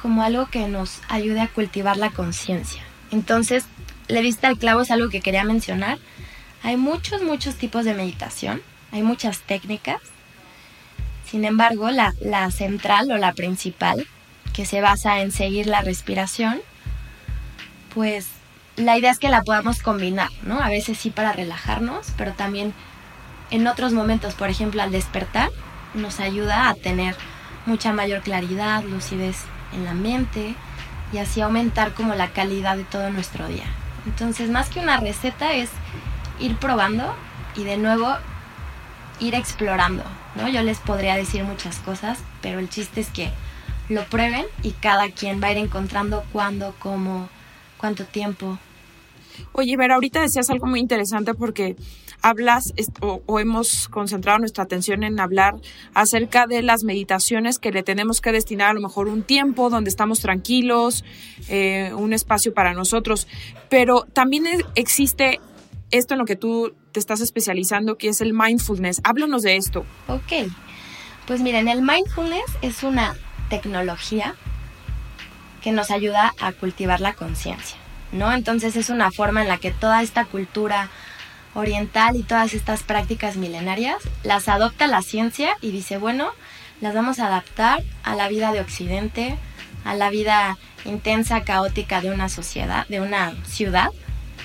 como 0.00 0.22
algo 0.22 0.46
que 0.46 0.68
nos 0.68 1.00
ayude 1.08 1.40
a 1.40 1.48
cultivar 1.48 1.96
la 1.96 2.10
conciencia. 2.10 2.82
Entonces, 3.10 3.64
le 4.08 4.20
vista 4.20 4.48
al 4.48 4.58
clavo 4.58 4.82
es 4.82 4.90
algo 4.90 5.08
que 5.08 5.20
quería 5.20 5.44
mencionar. 5.44 5.98
Hay 6.62 6.76
muchos, 6.76 7.22
muchos 7.22 7.54
tipos 7.54 7.84
de 7.84 7.94
meditación, 7.94 8.60
hay 8.92 9.02
muchas 9.02 9.40
técnicas. 9.40 10.00
Sin 11.26 11.44
embargo, 11.44 11.90
la, 11.90 12.12
la 12.20 12.50
central 12.50 13.10
o 13.10 13.16
la 13.16 13.32
principal 13.32 14.06
que 14.52 14.66
se 14.66 14.80
basa 14.80 15.20
en 15.20 15.32
seguir 15.32 15.66
la 15.66 15.80
respiración, 15.80 16.60
pues 17.94 18.28
la 18.76 18.98
idea 18.98 19.10
es 19.10 19.18
que 19.18 19.28
la 19.28 19.42
podamos 19.42 19.80
combinar, 19.80 20.30
¿no? 20.42 20.60
A 20.60 20.68
veces 20.68 20.98
sí 20.98 21.10
para 21.10 21.32
relajarnos, 21.32 22.08
pero 22.16 22.32
también 22.32 22.74
en 23.50 23.66
otros 23.66 23.92
momentos, 23.92 24.34
por 24.34 24.50
ejemplo, 24.50 24.82
al 24.82 24.92
despertar, 24.92 25.50
nos 25.94 26.20
ayuda 26.20 26.68
a 26.68 26.74
tener 26.74 27.16
mucha 27.66 27.92
mayor 27.92 28.22
claridad, 28.22 28.82
lucidez 28.84 29.36
en 29.72 29.84
la 29.84 29.94
mente 29.94 30.54
y 31.12 31.18
así 31.18 31.40
aumentar 31.40 31.94
como 31.94 32.14
la 32.14 32.30
calidad 32.30 32.76
de 32.76 32.84
todo 32.84 33.10
nuestro 33.10 33.48
día. 33.48 33.66
Entonces, 34.06 34.50
más 34.50 34.68
que 34.68 34.80
una 34.80 34.98
receta 34.98 35.52
es 35.52 35.70
ir 36.38 36.56
probando 36.56 37.14
y 37.56 37.64
de 37.64 37.76
nuevo 37.76 38.14
ir 39.20 39.34
explorando, 39.34 40.02
¿no? 40.34 40.48
Yo 40.48 40.62
les 40.62 40.78
podría 40.78 41.16
decir 41.16 41.44
muchas 41.44 41.78
cosas, 41.78 42.18
pero 42.42 42.58
el 42.58 42.68
chiste 42.68 43.00
es 43.00 43.10
que 43.10 43.30
lo 43.88 44.04
prueben 44.04 44.46
y 44.62 44.72
cada 44.72 45.10
quien 45.10 45.42
va 45.42 45.48
a 45.48 45.52
ir 45.52 45.58
encontrando 45.58 46.24
cuándo, 46.32 46.74
cómo, 46.78 47.28
cuánto 47.78 48.04
tiempo. 48.04 48.58
Oye, 49.52 49.76
Vera, 49.76 49.94
ahorita 49.94 50.20
decías 50.20 50.50
algo 50.50 50.66
muy 50.66 50.80
interesante 50.80 51.34
porque 51.34 51.76
hablas 52.24 52.72
o, 53.02 53.38
hemos 53.38 53.88
concentrado 53.88 54.38
nuestra 54.38 54.64
atención 54.64 55.04
en 55.04 55.20
hablar 55.20 55.56
acerca 55.92 56.46
de 56.46 56.62
las 56.62 56.82
meditaciones 56.82 57.58
que 57.58 57.70
le 57.70 57.82
tenemos 57.82 58.22
que 58.22 58.32
destinar 58.32 58.70
a 58.70 58.72
lo 58.72 58.80
mejor 58.80 59.08
un 59.08 59.22
tiempo 59.22 59.68
donde 59.68 59.90
estamos 59.90 60.20
tranquilos, 60.20 61.04
eh, 61.48 61.92
un 61.94 62.14
espacio 62.14 62.54
para 62.54 62.72
nosotros, 62.72 63.28
pero 63.68 64.06
también 64.14 64.46
existe 64.74 65.38
esto 65.90 66.14
en 66.14 66.18
lo 66.18 66.24
que 66.24 66.34
tú 66.34 66.74
te 66.92 66.98
estás 66.98 67.20
especializando, 67.20 67.98
que 67.98 68.08
es 68.08 68.22
el 68.22 68.32
mindfulness. 68.32 69.02
Háblanos 69.04 69.42
de 69.42 69.56
esto. 69.56 69.84
Ok, 70.08 70.50
pues 71.26 71.42
miren, 71.42 71.68
el 71.68 71.82
mindfulness 71.82 72.46
es 72.62 72.82
una 72.84 73.16
tecnología 73.50 74.34
que 75.62 75.72
nos 75.72 75.90
ayuda 75.90 76.32
a 76.40 76.52
cultivar 76.52 77.02
la 77.02 77.12
conciencia, 77.12 77.76
¿no? 78.12 78.32
Entonces 78.32 78.76
es 78.76 78.88
una 78.88 79.10
forma 79.10 79.42
en 79.42 79.48
la 79.48 79.58
que 79.58 79.72
toda 79.72 80.02
esta 80.02 80.24
cultura 80.24 80.88
oriental 81.54 82.16
y 82.16 82.22
todas 82.22 82.52
estas 82.54 82.82
prácticas 82.82 83.36
milenarias, 83.36 83.96
las 84.22 84.48
adopta 84.48 84.86
la 84.86 85.02
ciencia 85.02 85.56
y 85.60 85.70
dice, 85.70 85.98
bueno, 85.98 86.30
las 86.80 86.94
vamos 86.94 87.18
a 87.18 87.26
adaptar 87.26 87.82
a 88.02 88.14
la 88.14 88.28
vida 88.28 88.52
de 88.52 88.60
Occidente, 88.60 89.36
a 89.84 89.94
la 89.94 90.10
vida 90.10 90.58
intensa, 90.84 91.42
caótica 91.42 92.00
de 92.00 92.10
una 92.10 92.28
sociedad, 92.28 92.86
de 92.88 93.00
una 93.00 93.34
ciudad, 93.44 93.90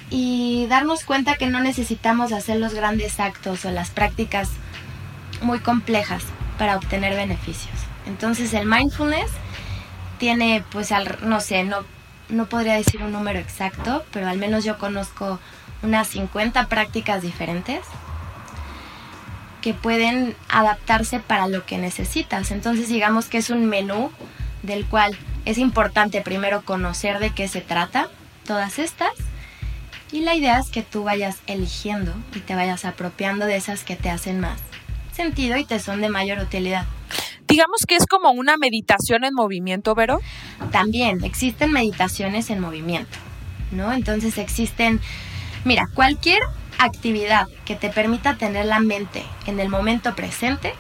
y 0.10 0.66
darnos 0.70 1.04
cuenta 1.04 1.36
que 1.36 1.48
no 1.48 1.60
necesitamos 1.60 2.32
hacer 2.32 2.58
los 2.58 2.74
grandes 2.74 3.20
actos 3.20 3.66
o 3.66 3.72
las 3.72 3.92
prácticas 3.92 4.50
muy 5.42 5.60
complejas 5.60 6.24
para 6.58 6.78
obtener 6.78 7.16
beneficios. 7.16 7.76
Entonces 8.08 8.54
el 8.54 8.66
mindfulness 8.66 9.32
tiene, 10.18 10.64
pues, 10.72 10.90
no 11.22 11.40
sé, 11.40 11.64
no, 11.64 11.86
no 12.30 12.48
podría 12.48 12.76
decir 12.76 13.04
un 13.04 13.12
número 13.12 13.40
exacto, 13.40 14.06
pero 14.12 14.28
al 14.28 14.38
menos 14.38 14.64
yo 14.64 14.78
conozco 14.78 15.40
unas 15.82 16.08
50 16.10 16.68
prácticas 16.68 17.22
diferentes 17.22 17.82
que 19.62 19.74
pueden 19.74 20.36
adaptarse 20.48 21.20
para 21.20 21.48
lo 21.48 21.66
que 21.66 21.78
necesitas. 21.78 22.52
Entonces 22.52 22.88
digamos 22.88 23.26
que 23.26 23.40
es 23.40 23.50
un 23.50 23.66
menú 23.66 24.12
del 24.64 24.86
cual 24.86 25.18
es 25.46 25.58
importante 25.58 26.22
primero 26.22 26.64
conocer 26.64 27.20
de 27.20 27.32
qué 27.32 27.48
se 27.48 27.62
trata, 27.62 28.10
todas 28.46 28.80
estas, 28.80 29.12
y 30.12 30.22
la 30.22 30.36
idea 30.36 30.60
es 30.60 30.70
que 30.70 30.82
tú 30.82 31.04
vayas 31.04 31.38
eligiendo 31.48 32.14
y 32.34 32.40
te 32.40 32.56
vayas 32.56 32.86
apropiando 32.86 33.46
de 33.46 33.58
esas 33.58 33.84
que 33.84 33.96
te 33.96 34.10
hacen 34.10 34.40
más 34.40 34.60
sentido 35.20 35.58
y 35.58 35.66
te 35.66 35.80
son 35.80 36.00
de 36.00 36.08
mayor 36.08 36.40
utilidad. 36.40 36.86
Digamos 37.50 37.86
que 37.88 37.96
es 37.96 38.06
como 38.06 38.30
una 38.32 38.58
meditación 38.58 39.24
en 39.24 39.34
movimiento, 39.34 39.96
Vero. 39.96 40.20
También 40.72 41.24
existen 41.24 41.72
meditaciones 41.72 42.52
en 42.52 42.60
movimiento, 42.60 43.18
¿no? 43.72 43.92
Entonces 43.92 44.38
existen, 44.38 45.02
mira, 45.66 45.88
cualquier 45.96 46.40
actividad 46.78 47.48
que 47.66 47.76
te 47.76 47.90
permita 47.90 48.36
tener 48.38 48.68
la 48.68 48.80
mente 48.80 49.24
en 49.48 49.60
el 49.60 49.68
momento 49.68 50.16
presente 50.16 50.74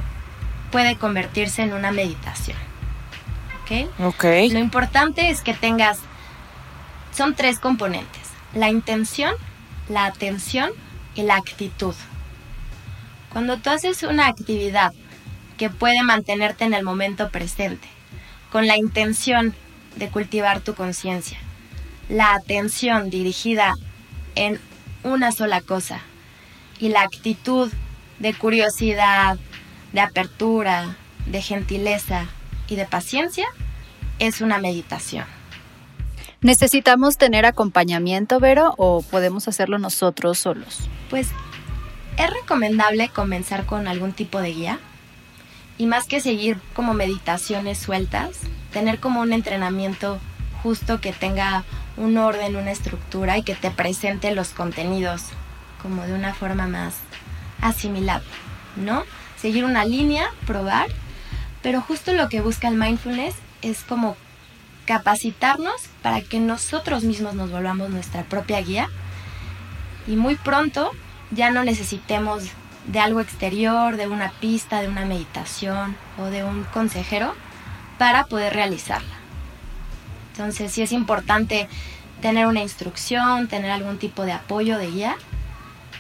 puede 0.72 0.96
convertirse 0.96 1.64
en 1.64 1.74
una 1.74 1.92
meditación. 1.92 2.58
¿Ok? 3.64 4.06
Ok. 4.06 4.24
Lo 4.52 4.60
importante 4.60 5.30
es 5.30 5.42
que 5.42 5.56
tengas, 5.56 6.00
son 7.12 7.34
tres 7.34 7.60
componentes, 7.60 8.30
la 8.54 8.70
intención, 8.70 9.34
la 9.90 10.06
atención 10.06 10.70
y 11.16 11.24
la 11.24 11.36
actitud. 11.36 11.96
Cuando 13.30 13.58
tú 13.58 13.72
haces 13.72 14.04
una 14.04 14.28
actividad 14.28 14.92
que 15.60 15.70
puede 15.70 16.02
mantenerte 16.02 16.64
en 16.64 16.74
el 16.74 16.84
momento 16.84 17.30
presente, 17.30 17.88
con 18.50 18.66
la 18.66 18.78
intención 18.78 19.54
de 19.98 20.10
cultivar 20.10 20.62
tu 20.62 20.74
conciencia, 20.74 21.38
la 22.08 22.34
atención 22.34 23.10
dirigida 23.10 23.76
en 24.36 24.60
una 25.04 25.34
sola 25.34 25.60
cosa 25.60 26.00
y 26.80 26.90
la 26.90 27.02
actitud 27.02 27.70
de 28.20 28.34
curiosidad, 28.34 29.38
de 29.92 30.00
apertura, 30.00 30.96
de 31.26 31.42
gentileza 31.42 32.26
y 32.70 32.78
de 32.78 32.86
paciencia 32.86 33.48
es 34.18 34.40
una 34.40 34.60
meditación. 34.60 35.26
¿Necesitamos 36.42 37.18
tener 37.18 37.46
acompañamiento, 37.46 38.40
Vero, 38.40 38.74
o 38.78 39.02
podemos 39.02 39.50
hacerlo 39.50 39.78
nosotros 39.78 40.40
solos? 40.40 40.80
Pues 41.10 41.28
es 42.18 42.30
recomendable 42.30 43.10
comenzar 43.10 43.66
con 43.66 43.90
algún 43.90 44.14
tipo 44.14 44.40
de 44.40 44.54
guía 44.54 44.80
y 45.80 45.88
más 45.88 46.06
que 46.06 46.20
seguir 46.20 46.60
como 46.76 46.94
meditaciones 46.94 47.80
sueltas, 47.80 48.32
tener 48.72 49.00
como 49.00 49.22
un 49.22 49.32
entrenamiento 49.34 50.20
justo 50.62 51.00
que 51.00 51.14
tenga 51.14 51.64
un 51.96 52.18
orden, 52.18 52.58
una 52.58 52.72
estructura 52.72 53.38
y 53.38 53.44
que 53.44 53.56
te 53.56 53.72
presente 53.72 54.36
los 54.36 54.50
contenidos 54.50 55.24
como 55.82 56.04
de 56.04 56.14
una 56.14 56.34
forma 56.34 56.68
más 56.68 56.96
asimilable, 57.62 58.28
¿no? 58.76 59.04
Seguir 59.42 59.64
una 59.64 59.86
línea, 59.86 60.28
probar, 60.46 60.88
pero 61.64 61.82
justo 61.82 62.12
lo 62.14 62.28
que 62.28 62.42
busca 62.42 62.68
el 62.68 62.76
mindfulness 62.76 63.36
es 63.62 63.84
como 63.84 64.18
capacitarnos 64.86 65.76
para 66.02 66.20
que 66.22 66.42
nosotros 66.42 67.06
mismos 67.06 67.36
nos 67.36 67.52
volvamos 67.52 67.90
nuestra 67.90 68.24
propia 68.24 68.60
guía 68.60 68.90
y 70.08 70.18
muy 70.18 70.36
pronto 70.36 70.92
ya 71.32 71.52
no 71.52 71.64
necesitemos 71.64 72.44
de 72.88 73.00
algo 73.00 73.22
exterior, 73.22 73.98
de 73.98 74.08
una 74.08 74.32
pista, 74.40 74.82
de 74.82 74.88
una 74.88 75.06
meditación 75.06 75.96
o 76.18 76.26
de 76.26 76.44
un 76.44 76.64
consejero 76.66 77.34
para 77.98 78.26
poder 78.26 78.54
realizarla. 78.54 79.16
Entonces 80.32 80.72
sí 80.72 80.82
es 80.82 80.92
importante 80.92 81.68
tener 82.22 82.48
una 82.48 82.62
instrucción, 82.62 83.48
tener 83.48 83.72
algún 83.72 83.98
tipo 83.98 84.24
de 84.24 84.32
apoyo, 84.32 84.78
de 84.78 84.90
guía, 84.90 85.16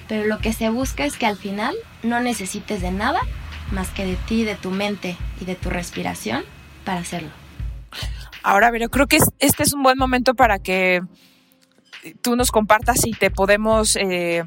pero 0.08 0.26
lo 0.26 0.39
que 0.39 0.54
se 0.54 0.70
busca 0.70 1.06
es 1.06 1.18
que 1.18 1.26
al 1.26 1.38
final 1.38 1.76
no 2.04 2.20
necesites 2.20 2.82
de 2.82 2.92
nada 2.92 3.20
más 3.72 3.89
que 3.89 4.06
de 4.06 4.15
ti, 4.15 4.44
de 4.44 4.56
tu 4.56 4.72
mente 4.72 5.18
y 5.39 5.46
de 5.46 5.56
tu 5.56 5.70
respiración 5.70 6.44
para 6.86 7.02
hacerlo. 7.02 7.30
Ahora, 8.42 8.72
pero 8.72 8.89
creo 8.89 9.08
que 9.08 9.20
este 9.39 9.63
es 9.63 9.74
un 9.74 9.84
buen 9.84 9.98
momento 9.98 10.34
para 10.34 10.60
que 10.60 11.02
tú 12.22 12.36
nos 12.36 12.52
compartas 12.52 13.02
si 13.02 13.12
te 13.12 13.30
podemos... 13.30 13.96
Eh, 13.96 14.46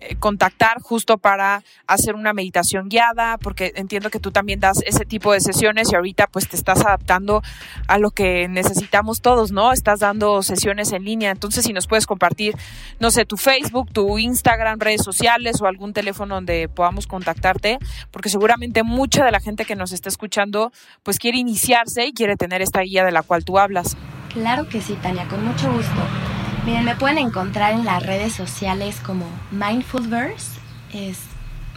eh, 0.00 0.16
contactar 0.16 0.80
justo 0.80 1.18
para 1.18 1.62
hacer 1.86 2.14
una 2.14 2.32
meditación 2.32 2.88
guiada, 2.88 3.38
porque 3.38 3.72
entiendo 3.76 4.10
que 4.10 4.20
tú 4.20 4.30
también 4.30 4.60
das 4.60 4.82
ese 4.86 5.04
tipo 5.04 5.32
de 5.32 5.40
sesiones 5.40 5.92
y 5.92 5.96
ahorita 5.96 6.26
pues 6.28 6.48
te 6.48 6.56
estás 6.56 6.84
adaptando 6.84 7.42
a 7.86 7.98
lo 7.98 8.10
que 8.10 8.48
necesitamos 8.48 9.20
todos, 9.20 9.50
¿no? 9.50 9.72
Estás 9.72 10.00
dando 10.00 10.42
sesiones 10.42 10.92
en 10.92 11.04
línea, 11.04 11.30
entonces 11.30 11.64
si 11.64 11.72
nos 11.72 11.86
puedes 11.86 12.06
compartir, 12.06 12.54
no 13.00 13.10
sé, 13.10 13.24
tu 13.24 13.36
Facebook, 13.36 13.92
tu 13.92 14.18
Instagram, 14.18 14.78
redes 14.78 15.02
sociales 15.02 15.60
o 15.60 15.66
algún 15.66 15.92
teléfono 15.92 16.36
donde 16.36 16.68
podamos 16.68 17.06
contactarte, 17.06 17.78
porque 18.10 18.28
seguramente 18.28 18.82
mucha 18.82 19.24
de 19.24 19.32
la 19.32 19.40
gente 19.40 19.64
que 19.64 19.76
nos 19.76 19.92
está 19.92 20.08
escuchando 20.08 20.72
pues 21.02 21.18
quiere 21.18 21.38
iniciarse 21.38 22.06
y 22.06 22.12
quiere 22.12 22.36
tener 22.36 22.62
esta 22.62 22.80
guía 22.82 23.04
de 23.04 23.12
la 23.12 23.22
cual 23.22 23.44
tú 23.44 23.58
hablas. 23.58 23.96
Claro 24.32 24.68
que 24.68 24.80
sí, 24.80 24.94
Tania, 25.02 25.26
con 25.26 25.44
mucho 25.44 25.72
gusto. 25.72 26.37
Miren, 26.68 26.84
me 26.84 26.94
pueden 26.96 27.16
encontrar 27.16 27.72
en 27.72 27.86
las 27.86 28.02
redes 28.02 28.34
sociales 28.34 29.00
como 29.00 29.24
Mindfulverse. 29.52 30.60
Es 30.92 31.20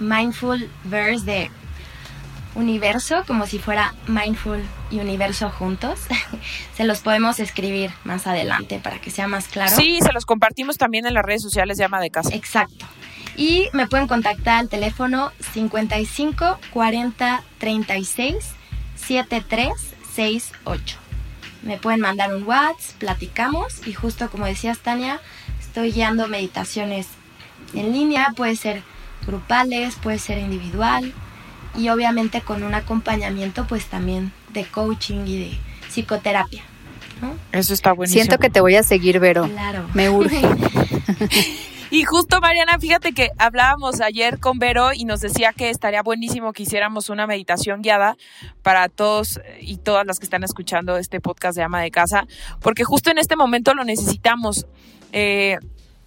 Mindfulverse 0.02 1.24
de 1.24 1.50
universo, 2.56 3.24
como 3.26 3.46
si 3.46 3.58
fuera 3.58 3.96
Mindful 4.08 4.62
y 4.90 5.00
universo 5.00 5.50
juntos. 5.50 6.02
se 6.76 6.84
los 6.84 7.00
podemos 7.00 7.40
escribir 7.40 7.92
más 8.04 8.28
adelante 8.28 8.82
para 8.84 9.00
que 9.00 9.12
sea 9.12 9.30
más 9.30 9.48
claro. 9.48 9.74
Sí, 9.74 10.00
se 10.02 10.12
los 10.12 10.26
compartimos 10.26 10.78
también 10.78 11.06
en 11.06 11.14
las 11.14 11.24
redes 11.24 11.42
sociales 11.42 11.78
de 11.78 11.86
Ama 11.86 12.02
de 12.02 12.10
Casa. 12.10 12.36
Exacto. 12.36 12.86
Y 13.38 13.70
me 13.72 13.88
pueden 13.88 14.10
contactar 14.10 14.60
al 14.60 14.68
teléfono 14.68 15.32
55 15.54 16.60
40 16.74 17.44
36 17.60 18.36
7368 18.96 21.01
me 21.64 21.78
pueden 21.78 22.00
mandar 22.00 22.34
un 22.36 22.44
WhatsApp, 22.44 22.98
platicamos 22.98 23.86
y 23.86 23.94
justo 23.94 24.30
como 24.30 24.46
decías 24.46 24.80
Tania, 24.80 25.20
estoy 25.60 25.92
guiando 25.92 26.28
meditaciones 26.28 27.08
en 27.74 27.94
línea, 27.94 28.34
puede 28.36 28.56
ser 28.56 28.84
grupales, 29.26 29.96
puede 30.02 30.20
ser 30.20 30.40
individual 30.40 31.14
y 31.78 31.90
obviamente 31.90 32.42
con 32.42 32.64
un 32.64 32.74
acompañamiento 32.74 33.66
pues 33.68 33.86
también 33.86 34.32
de 34.54 34.66
coaching 34.66 35.26
y 35.26 35.40
de 35.40 35.58
psicoterapia. 35.90 36.64
Eso 37.52 37.74
está 37.74 37.92
buenísimo. 37.92 38.24
Siento 38.24 38.40
que 38.40 38.50
te 38.50 38.62
voy 38.62 38.76
a 38.76 38.84
seguir, 38.84 39.20
Vero. 39.20 39.48
Claro. 39.48 39.86
Me 39.94 40.10
urge. 40.10 40.42
Y 41.92 42.06
justo, 42.06 42.40
Mariana, 42.40 42.80
fíjate 42.80 43.12
que 43.12 43.32
hablábamos 43.38 44.00
ayer 44.00 44.40
con 44.40 44.60
Vero 44.60 44.94
y 44.94 45.04
nos 45.04 45.20
decía 45.20 45.52
que 45.52 45.70
estaría 45.70 46.02
buenísimo 46.02 46.54
que 46.54 46.64
hiciéramos 46.64 47.10
una 47.10 47.28
meditación 47.28 47.82
guiada 47.82 48.16
para 48.64 48.88
todos 48.88 49.42
y 49.60 49.76
todas 49.76 50.08
las 50.08 50.18
que 50.18 50.24
están 50.24 50.46
escuchando 50.46 50.96
este 50.96 51.20
podcast 51.20 51.58
de 51.58 51.64
Ama 51.64 51.82
de 51.82 51.92
Casa, 51.92 52.28
porque 52.62 52.86
justo 52.86 53.12
en 53.12 53.18
este 53.18 53.36
momento 53.36 53.74
lo 53.74 53.84
necesitamos. 53.84 54.68
Eh, 55.12 55.58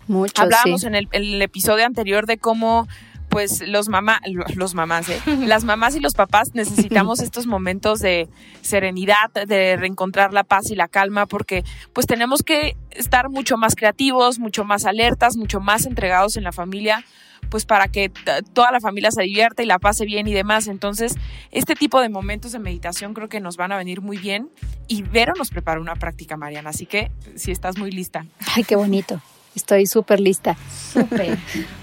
Mucho, 0.09 0.41
hablábamos 0.41 0.85
en 0.85 0.95
el 0.95 1.43
episodio 1.43 1.85
anterior 1.85 2.25
de 2.25 2.39
cómo 2.39 2.89
pues 3.35 3.67
los 3.67 3.89
mamás, 3.89 4.21
los 4.55 4.75
mamás, 4.77 5.09
¿eh? 5.09 5.21
las 5.27 5.65
mamás 5.65 5.97
y 5.97 6.01
los 6.01 6.15
papás 6.15 6.55
necesitamos 6.55 7.19
estos 7.21 7.49
momentos 7.49 7.99
de 7.99 8.29
serenidad, 8.63 9.33
de 9.33 9.77
reencontrar 9.77 10.33
la 10.33 10.45
paz 10.45 10.71
y 10.71 10.77
la 10.77 10.87
calma, 10.87 11.27
porque 11.27 11.65
pues 11.93 12.07
tenemos 12.07 12.45
que 12.45 12.77
estar 12.93 13.31
mucho 13.31 13.57
más 13.57 13.75
creativos, 13.75 14.39
mucho 14.39 14.63
más 14.63 14.85
alertas, 14.85 15.37
mucho 15.37 15.59
más 15.59 15.85
entregados 15.85 16.37
en 16.37 16.45
la 16.45 16.53
familia, 16.53 17.05
pues 17.51 17.67
para 17.67 17.89
que 17.89 18.13
toda 18.53 18.71
la 18.71 18.79
familia 18.79 19.11
se 19.11 19.23
divierta 19.23 19.65
y 19.65 19.67
la 19.67 19.81
pase 19.81 20.05
bien 20.05 20.29
y 20.29 20.33
demás. 20.33 20.69
Entonces, 20.69 21.17
este 21.51 21.75
tipo 21.75 22.01
de 22.01 22.11
momentos 22.11 22.53
de 22.53 22.61
meditación 22.61 23.15
creo 23.15 23.29
que 23.29 23.41
nos 23.41 23.57
van 23.57 23.73
a 23.73 23.77
venir 23.77 24.01
muy 24.01 24.17
bien. 24.17 24.49
Y 24.87 25.03
Vero 25.03 25.33
nos 25.37 25.51
prepara 25.51 25.81
una 25.81 25.97
práctica, 25.97 26.37
Mariana, 26.37 26.71
así 26.71 26.87
que 26.87 27.11
si 27.35 27.51
estás 27.51 27.79
muy 27.79 27.91
lista. 27.91 28.27
Ay, 28.55 28.63
qué 28.63 28.77
bonito. 28.77 29.21
Estoy 29.55 29.87
súper 29.87 30.21
lista. 30.21 30.57
Súper. 30.93 31.39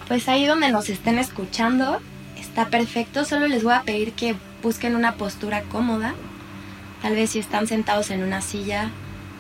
Pues 0.08 0.28
ahí 0.28 0.46
donde 0.46 0.72
nos 0.72 0.90
estén 0.90 1.18
escuchando, 1.20 2.00
está 2.38 2.68
perfecto. 2.68 3.24
Solo 3.24 3.48
les 3.48 3.64
voy 3.64 3.74
a 3.74 3.84
pedir 3.84 4.12
que 4.12 4.36
busquen 4.62 4.96
una 4.96 5.16
postura 5.16 5.62
cómoda. 5.64 6.14
Tal 7.02 7.16
vez 7.16 7.32
si 7.32 7.40
están 7.40 7.66
sentados 7.66 8.12
en 8.12 8.22
una 8.22 8.42
silla, 8.42 8.92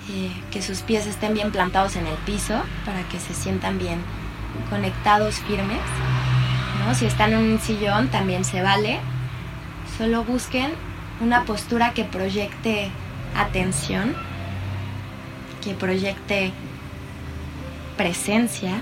eh, 0.09 0.31
que 0.49 0.61
sus 0.61 0.79
pies 0.79 1.05
estén 1.07 1.33
bien 1.33 1.51
plantados 1.51 1.95
en 1.95 2.07
el 2.07 2.15
piso 2.25 2.61
para 2.85 3.03
que 3.09 3.19
se 3.19 3.33
sientan 3.33 3.77
bien 3.77 3.99
conectados 4.69 5.35
firmes. 5.35 5.81
¿no? 6.79 6.95
Si 6.95 7.05
están 7.05 7.33
en 7.33 7.39
un 7.39 7.59
sillón 7.59 8.07
también 8.07 8.45
se 8.45 8.61
vale. 8.61 8.99
Solo 9.97 10.23
busquen 10.23 10.71
una 11.19 11.43
postura 11.43 11.93
que 11.93 12.03
proyecte 12.03 12.89
atención, 13.35 14.15
que 15.63 15.73
proyecte 15.73 16.51
presencia 17.97 18.81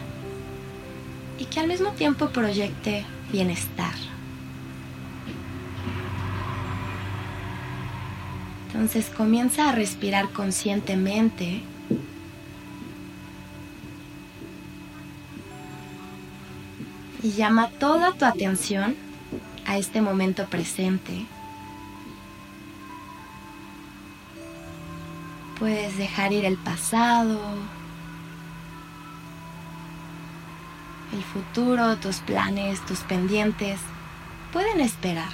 y 1.38 1.46
que 1.46 1.60
al 1.60 1.68
mismo 1.68 1.92
tiempo 1.92 2.30
proyecte 2.30 3.06
bienestar. 3.32 3.94
Entonces 8.68 9.10
comienza 9.10 9.70
a 9.70 9.72
respirar 9.74 10.30
conscientemente. 10.30 11.62
Y 17.22 17.32
llama 17.32 17.70
toda 17.72 18.14
tu 18.14 18.26
atención 18.26 18.96
a 19.66 19.78
este 19.78 20.02
momento 20.02 20.46
presente. 20.46 21.26
Puedes 25.60 25.98
dejar 25.98 26.32
ir 26.32 26.46
el 26.46 26.56
pasado, 26.56 27.40
el 31.20 31.26
futuro, 31.26 31.98
tus 31.98 32.20
planes, 32.20 32.84
tus 32.86 33.00
pendientes. 33.00 33.80
Pueden 34.54 34.80
esperar. 34.80 35.32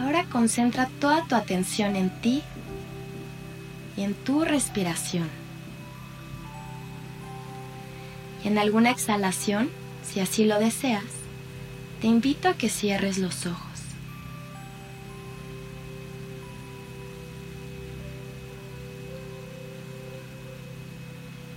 Ahora 0.00 0.24
concentra 0.26 0.88
toda 1.00 1.24
tu 1.24 1.34
atención 1.34 1.96
en 1.96 2.10
ti 2.20 2.42
y 3.96 4.02
en 4.02 4.14
tu 4.14 4.44
respiración. 4.44 5.28
Y 8.44 8.48
en 8.48 8.58
alguna 8.58 8.90
exhalación, 8.90 9.68
si 10.04 10.20
así 10.20 10.44
lo 10.44 10.60
deseas, 10.60 11.04
te 12.00 12.06
invito 12.06 12.48
a 12.48 12.54
que 12.54 12.68
cierres 12.68 13.18
los 13.18 13.46
ojos. 13.46 13.66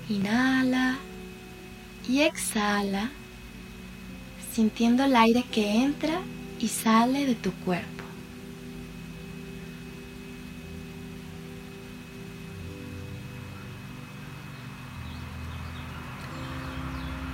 Inhala 0.09 0.97
y 2.09 2.23
exhala, 2.23 3.11
sintiendo 4.51 5.03
el 5.03 5.15
aire 5.15 5.43
que 5.43 5.83
entra 5.83 6.21
y 6.59 6.67
sale 6.67 7.27
de 7.27 7.35
tu 7.35 7.51
cuerpo. 7.51 7.85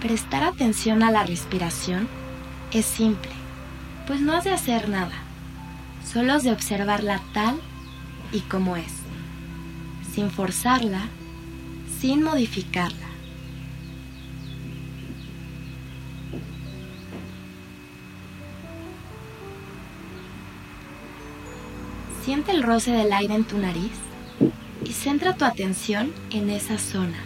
Prestar 0.01 0.43
atención 0.43 1.03
a 1.03 1.09
la 1.09 1.23
respiración 1.23 2.09
es 2.73 2.85
simple, 2.85 3.31
pues 4.05 4.19
no 4.19 4.33
has 4.33 4.43
de 4.43 4.51
hacer 4.51 4.89
nada, 4.89 5.15
solo 6.05 6.33
has 6.33 6.43
de 6.43 6.51
observarla 6.51 7.21
tal 7.33 7.61
y 8.33 8.41
como 8.41 8.75
es, 8.75 8.91
sin 10.13 10.29
forzarla, 10.29 11.05
sin 12.01 12.21
modificarla. 12.21 13.04
Siente 22.25 22.53
el 22.53 22.63
roce 22.63 22.89
del 22.89 23.13
aire 23.13 23.35
en 23.35 23.43
tu 23.43 23.59
nariz 23.59 23.91
y 24.83 24.93
centra 24.93 25.35
tu 25.35 25.45
atención 25.45 26.11
en 26.31 26.49
esa 26.49 26.79
zona. 26.79 27.19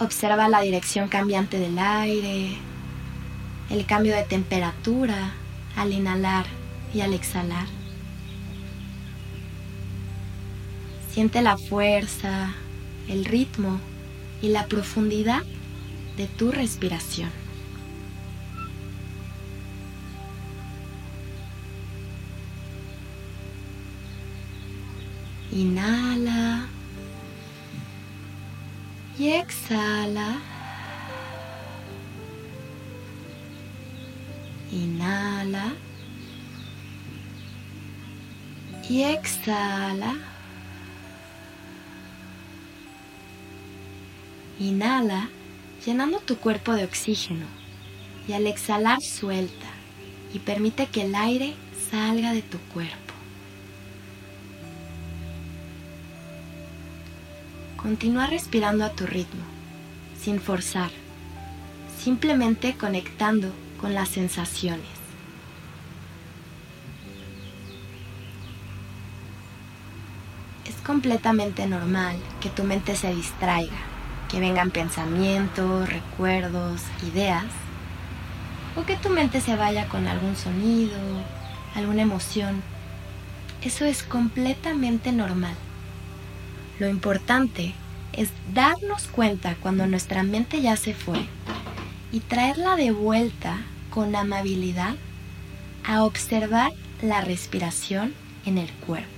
Observa 0.00 0.48
la 0.48 0.60
dirección 0.60 1.06
cambiante 1.06 1.60
del 1.60 1.78
aire, 1.78 2.56
el 3.70 3.86
cambio 3.86 4.16
de 4.16 4.24
temperatura 4.24 5.34
al 5.76 5.92
inhalar 5.92 6.46
y 6.92 7.02
al 7.02 7.14
exhalar. 7.14 7.68
Siente 11.12 11.42
la 11.42 11.58
fuerza, 11.58 12.54
el 13.06 13.24
ritmo 13.24 13.78
y 14.42 14.48
la 14.48 14.66
profundidad 14.66 15.44
de 16.18 16.26
tu 16.26 16.50
respiración. 16.50 17.30
Inhala 25.52 26.66
y 29.16 29.28
exhala. 29.28 30.38
Inhala 34.72 35.72
y 38.88 39.02
exhala. 39.04 40.16
Inhala 44.58 45.28
llenando 45.84 46.18
tu 46.20 46.36
cuerpo 46.36 46.72
de 46.72 46.84
oxígeno 46.84 47.46
y 48.26 48.32
al 48.32 48.46
exhalar 48.46 49.00
suelta 49.00 49.66
y 50.34 50.38
permite 50.40 50.86
que 50.86 51.02
el 51.02 51.14
aire 51.14 51.54
salga 51.90 52.32
de 52.32 52.42
tu 52.42 52.58
cuerpo. 52.72 53.14
Continúa 57.76 58.26
respirando 58.26 58.84
a 58.84 58.90
tu 58.90 59.06
ritmo, 59.06 59.44
sin 60.20 60.40
forzar, 60.40 60.90
simplemente 62.02 62.74
conectando 62.74 63.52
con 63.80 63.94
las 63.94 64.08
sensaciones. 64.08 64.86
Es 70.66 70.74
completamente 70.84 71.66
normal 71.66 72.16
que 72.40 72.50
tu 72.50 72.64
mente 72.64 72.96
se 72.96 73.14
distraiga, 73.14 73.78
que 74.28 74.40
vengan 74.40 74.70
pensamientos, 74.70 75.88
recuerdos, 75.88 76.82
ideas, 77.02 77.46
o 78.76 78.84
que 78.84 78.96
tu 78.96 79.08
mente 79.08 79.40
se 79.40 79.56
vaya 79.56 79.88
con 79.88 80.06
algún 80.06 80.36
sonido, 80.36 80.98
alguna 81.74 82.02
emoción. 82.02 82.62
Eso 83.62 83.84
es 83.84 84.02
completamente 84.02 85.10
normal. 85.12 85.54
Lo 86.78 86.88
importante 86.88 87.74
es 88.12 88.30
darnos 88.54 89.08
cuenta 89.08 89.56
cuando 89.60 89.86
nuestra 89.86 90.22
mente 90.22 90.60
ya 90.60 90.76
se 90.76 90.94
fue 90.94 91.26
y 92.12 92.20
traerla 92.20 92.76
de 92.76 92.92
vuelta 92.92 93.58
con 93.90 94.14
amabilidad 94.14 94.94
a 95.84 96.04
observar 96.04 96.72
la 97.02 97.20
respiración 97.20 98.14
en 98.44 98.58
el 98.58 98.70
cuerpo. 98.70 99.17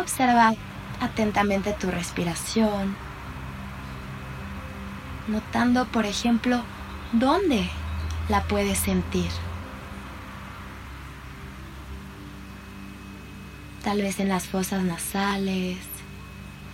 Observa 0.00 0.54
atentamente 0.98 1.74
tu 1.74 1.90
respiración, 1.90 2.96
notando, 5.28 5.84
por 5.86 6.06
ejemplo, 6.06 6.62
dónde 7.12 7.68
la 8.30 8.42
puedes 8.44 8.78
sentir. 8.78 9.30
Tal 13.84 14.00
vez 14.00 14.20
en 14.20 14.30
las 14.30 14.46
fosas 14.46 14.82
nasales, 14.82 15.76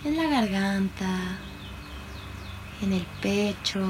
en 0.05 0.15
la 0.15 0.29
garganta, 0.29 1.37
en 2.81 2.93
el 2.93 3.05
pecho, 3.21 3.85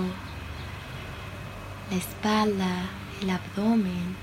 la 1.92 1.98
espalda, 1.98 2.86
el 3.22 3.30
abdomen 3.30 4.16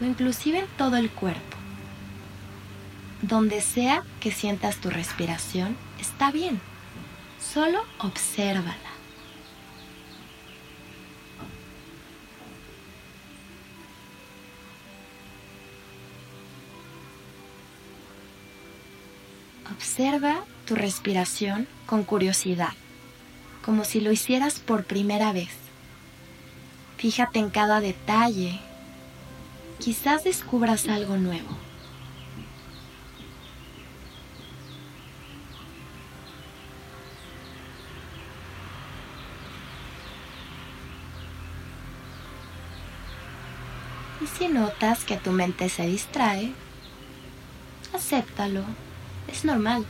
o 0.00 0.04
inclusive 0.04 0.58
en 0.58 0.66
todo 0.76 0.96
el 0.96 1.10
cuerpo. 1.10 1.55
Donde 3.28 3.60
sea 3.60 4.04
que 4.20 4.30
sientas 4.30 4.76
tu 4.76 4.88
respiración, 4.88 5.76
está 6.00 6.30
bien. 6.30 6.60
Solo 7.40 7.82
obsérvala. 7.98 8.76
Observa 19.74 20.44
tu 20.64 20.76
respiración 20.76 21.66
con 21.86 22.04
curiosidad, 22.04 22.74
como 23.64 23.84
si 23.84 24.00
lo 24.00 24.12
hicieras 24.12 24.60
por 24.60 24.84
primera 24.84 25.32
vez. 25.32 25.50
Fíjate 26.96 27.40
en 27.40 27.50
cada 27.50 27.80
detalle. 27.80 28.60
Quizás 29.80 30.22
descubras 30.22 30.86
algo 30.86 31.16
nuevo. 31.16 31.65
Si 44.36 44.48
notas 44.48 45.04
que 45.04 45.16
tu 45.16 45.32
mente 45.32 45.70
se 45.70 45.86
distrae, 45.86 46.52
acéptalo, 47.94 48.64
es 49.28 49.46
normal. 49.46 49.86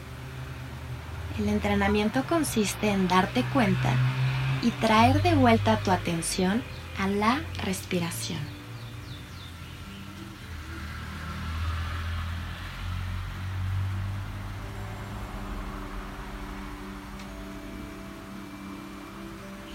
El 1.36 1.48
entrenamiento 1.48 2.22
consiste 2.28 2.90
en 2.90 3.08
darte 3.08 3.42
cuenta 3.52 3.92
y 4.62 4.70
traer 4.70 5.20
de 5.22 5.34
vuelta 5.34 5.80
tu 5.80 5.90
atención 5.90 6.62
a 6.96 7.08
la 7.08 7.42
respiración. 7.64 8.38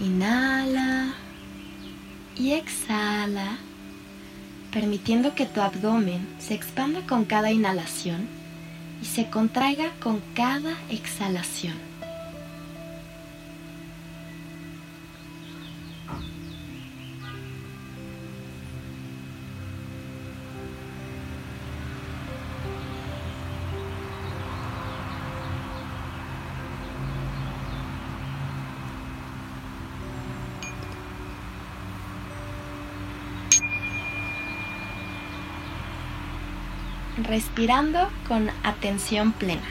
Inhala 0.00 1.12
y 2.36 2.54
exhala, 2.54 3.58
permitiendo 4.72 5.34
que 5.34 5.46
tu 5.46 5.60
abdomen 5.60 6.26
se 6.38 6.54
expanda 6.54 7.02
con 7.06 7.24
cada 7.24 7.52
inhalación 7.52 8.26
y 9.02 9.04
se 9.04 9.28
contraiga 9.28 9.90
con 10.00 10.22
cada 10.34 10.74
exhalación. 10.88 11.91
Respirando 37.32 38.10
con 38.28 38.50
atención 38.62 39.32
plena. 39.32 39.66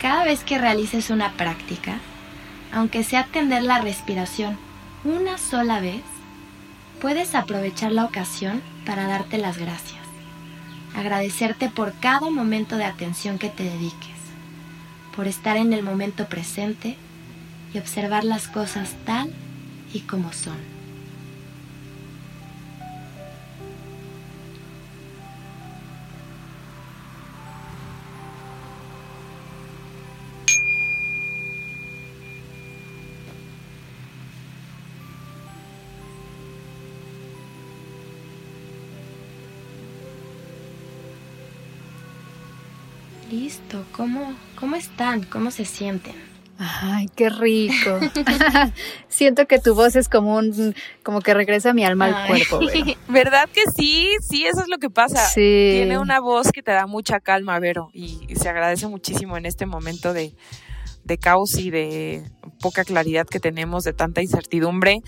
Cada 0.00 0.24
vez 0.24 0.42
que 0.42 0.58
realices 0.58 1.08
una 1.10 1.30
práctica, 1.34 2.00
aunque 2.72 3.04
sea 3.04 3.20
atender 3.20 3.62
la 3.62 3.80
respiración 3.80 4.58
una 5.04 5.38
sola 5.38 5.78
vez, 5.78 6.02
puedes 7.00 7.36
aprovechar 7.36 7.92
la 7.92 8.04
ocasión 8.04 8.60
para 8.84 9.06
darte 9.06 9.38
las 9.38 9.56
gracias, 9.56 10.02
agradecerte 10.96 11.68
por 11.68 11.92
cada 12.00 12.28
momento 12.28 12.76
de 12.76 12.86
atención 12.86 13.38
que 13.38 13.48
te 13.48 13.62
dediques, 13.62 14.18
por 15.14 15.28
estar 15.28 15.56
en 15.56 15.72
el 15.72 15.84
momento 15.84 16.26
presente 16.26 16.96
y 17.72 17.78
observar 17.78 18.24
las 18.24 18.48
cosas 18.48 18.96
tal 19.04 19.32
y 19.94 20.00
como 20.00 20.32
son. 20.32 20.81
Listo, 43.52 43.84
¿cómo, 43.94 44.34
cómo 44.58 44.76
están? 44.76 45.24
¿Cómo 45.24 45.50
se 45.50 45.66
sienten? 45.66 46.14
Ay, 46.56 47.06
qué 47.14 47.28
rico. 47.28 48.00
Siento 49.08 49.46
que 49.46 49.58
tu 49.58 49.74
voz 49.74 49.94
es 49.94 50.08
como 50.08 50.36
un, 50.38 50.74
como 51.02 51.20
que 51.20 51.34
regresa 51.34 51.74
mi 51.74 51.84
alma 51.84 52.06
al 52.06 52.28
cuerpo. 52.28 52.60
¿Verdad 53.10 53.50
que 53.52 53.60
sí? 53.76 54.08
Sí, 54.26 54.46
eso 54.46 54.62
es 54.62 54.68
lo 54.68 54.78
que 54.78 54.88
pasa. 54.88 55.26
Sí. 55.26 55.72
Tiene 55.74 55.98
una 55.98 56.18
voz 56.18 56.50
que 56.50 56.62
te 56.62 56.70
da 56.70 56.86
mucha 56.86 57.20
calma, 57.20 57.58
Vero, 57.58 57.90
y, 57.92 58.26
se 58.36 58.48
agradece 58.48 58.86
muchísimo 58.86 59.36
en 59.36 59.44
este 59.44 59.66
momento 59.66 60.14
de, 60.14 60.34
de 61.04 61.18
caos 61.18 61.58
y 61.58 61.68
de 61.68 62.22
poca 62.58 62.84
claridad 62.84 63.26
que 63.26 63.38
tenemos, 63.38 63.84
de 63.84 63.92
tanta 63.92 64.22
incertidumbre, 64.22 65.02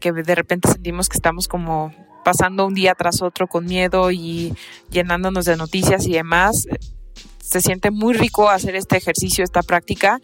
que 0.00 0.12
de 0.12 0.34
repente 0.34 0.68
sentimos 0.68 1.08
que 1.08 1.16
estamos 1.16 1.48
como 1.48 1.94
pasando 2.26 2.66
un 2.66 2.74
día 2.74 2.94
tras 2.94 3.22
otro 3.22 3.46
con 3.46 3.64
miedo 3.64 4.10
y 4.10 4.52
llenándonos 4.90 5.46
de 5.46 5.56
noticias 5.56 6.06
y 6.06 6.12
demás 6.12 6.66
se 7.46 7.60
siente 7.60 7.92
muy 7.92 8.12
rico 8.12 8.50
hacer 8.50 8.74
este 8.74 8.96
ejercicio, 8.96 9.44
esta 9.44 9.62
práctica. 9.62 10.20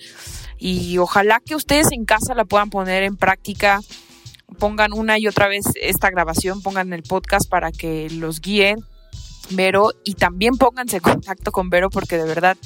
Y 0.59 0.99
ojalá 0.99 1.41
que 1.45 1.55
ustedes 1.55 1.93
en 1.93 2.05
casa 2.05 2.35
la 2.35 2.45
puedan 2.45 2.69
poner 2.69 3.05
en 3.05 3.17
práctica, 3.17 3.81
pongan 4.59 4.93
una 4.93 5.19
y 5.19 5.29
otra 5.29 5.47
vez 5.47 5.67
esta 5.81 6.11
grabación, 6.11 6.63
pongan 6.63 6.93
el 6.93 7.05
podcast 7.05 7.49
para 7.49 7.71
que 7.71 8.11
los 8.11 8.41
guíen. 8.41 8.81
Vero 9.51 9.91
y 10.05 10.15
también 10.15 10.57
pónganse 10.57 10.97
en 10.97 11.03
contacto 11.03 11.53
con 11.53 11.69
Vero 11.69 11.91
porque 11.91 12.17
de 12.17 12.25
verdad 12.25 12.57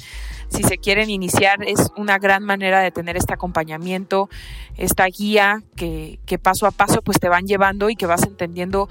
si 0.47 0.63
se 0.63 0.77
quieren 0.77 1.09
iniciar 1.09 1.61
es 1.63 1.89
una 1.97 2.17
gran 2.17 2.43
manera 2.43 2.79
de 2.79 2.91
tener 2.91 3.17
este 3.17 3.33
acompañamiento, 3.33 4.29
esta 4.77 5.05
guía 5.07 5.63
que, 5.75 6.19
que 6.25 6.37
paso 6.37 6.65
a 6.67 6.71
paso 6.71 7.01
pues 7.01 7.19
te 7.19 7.29
van 7.29 7.45
llevando 7.45 7.89
y 7.89 7.95
que 7.95 8.05
vas 8.05 8.23
entendiendo 8.23 8.87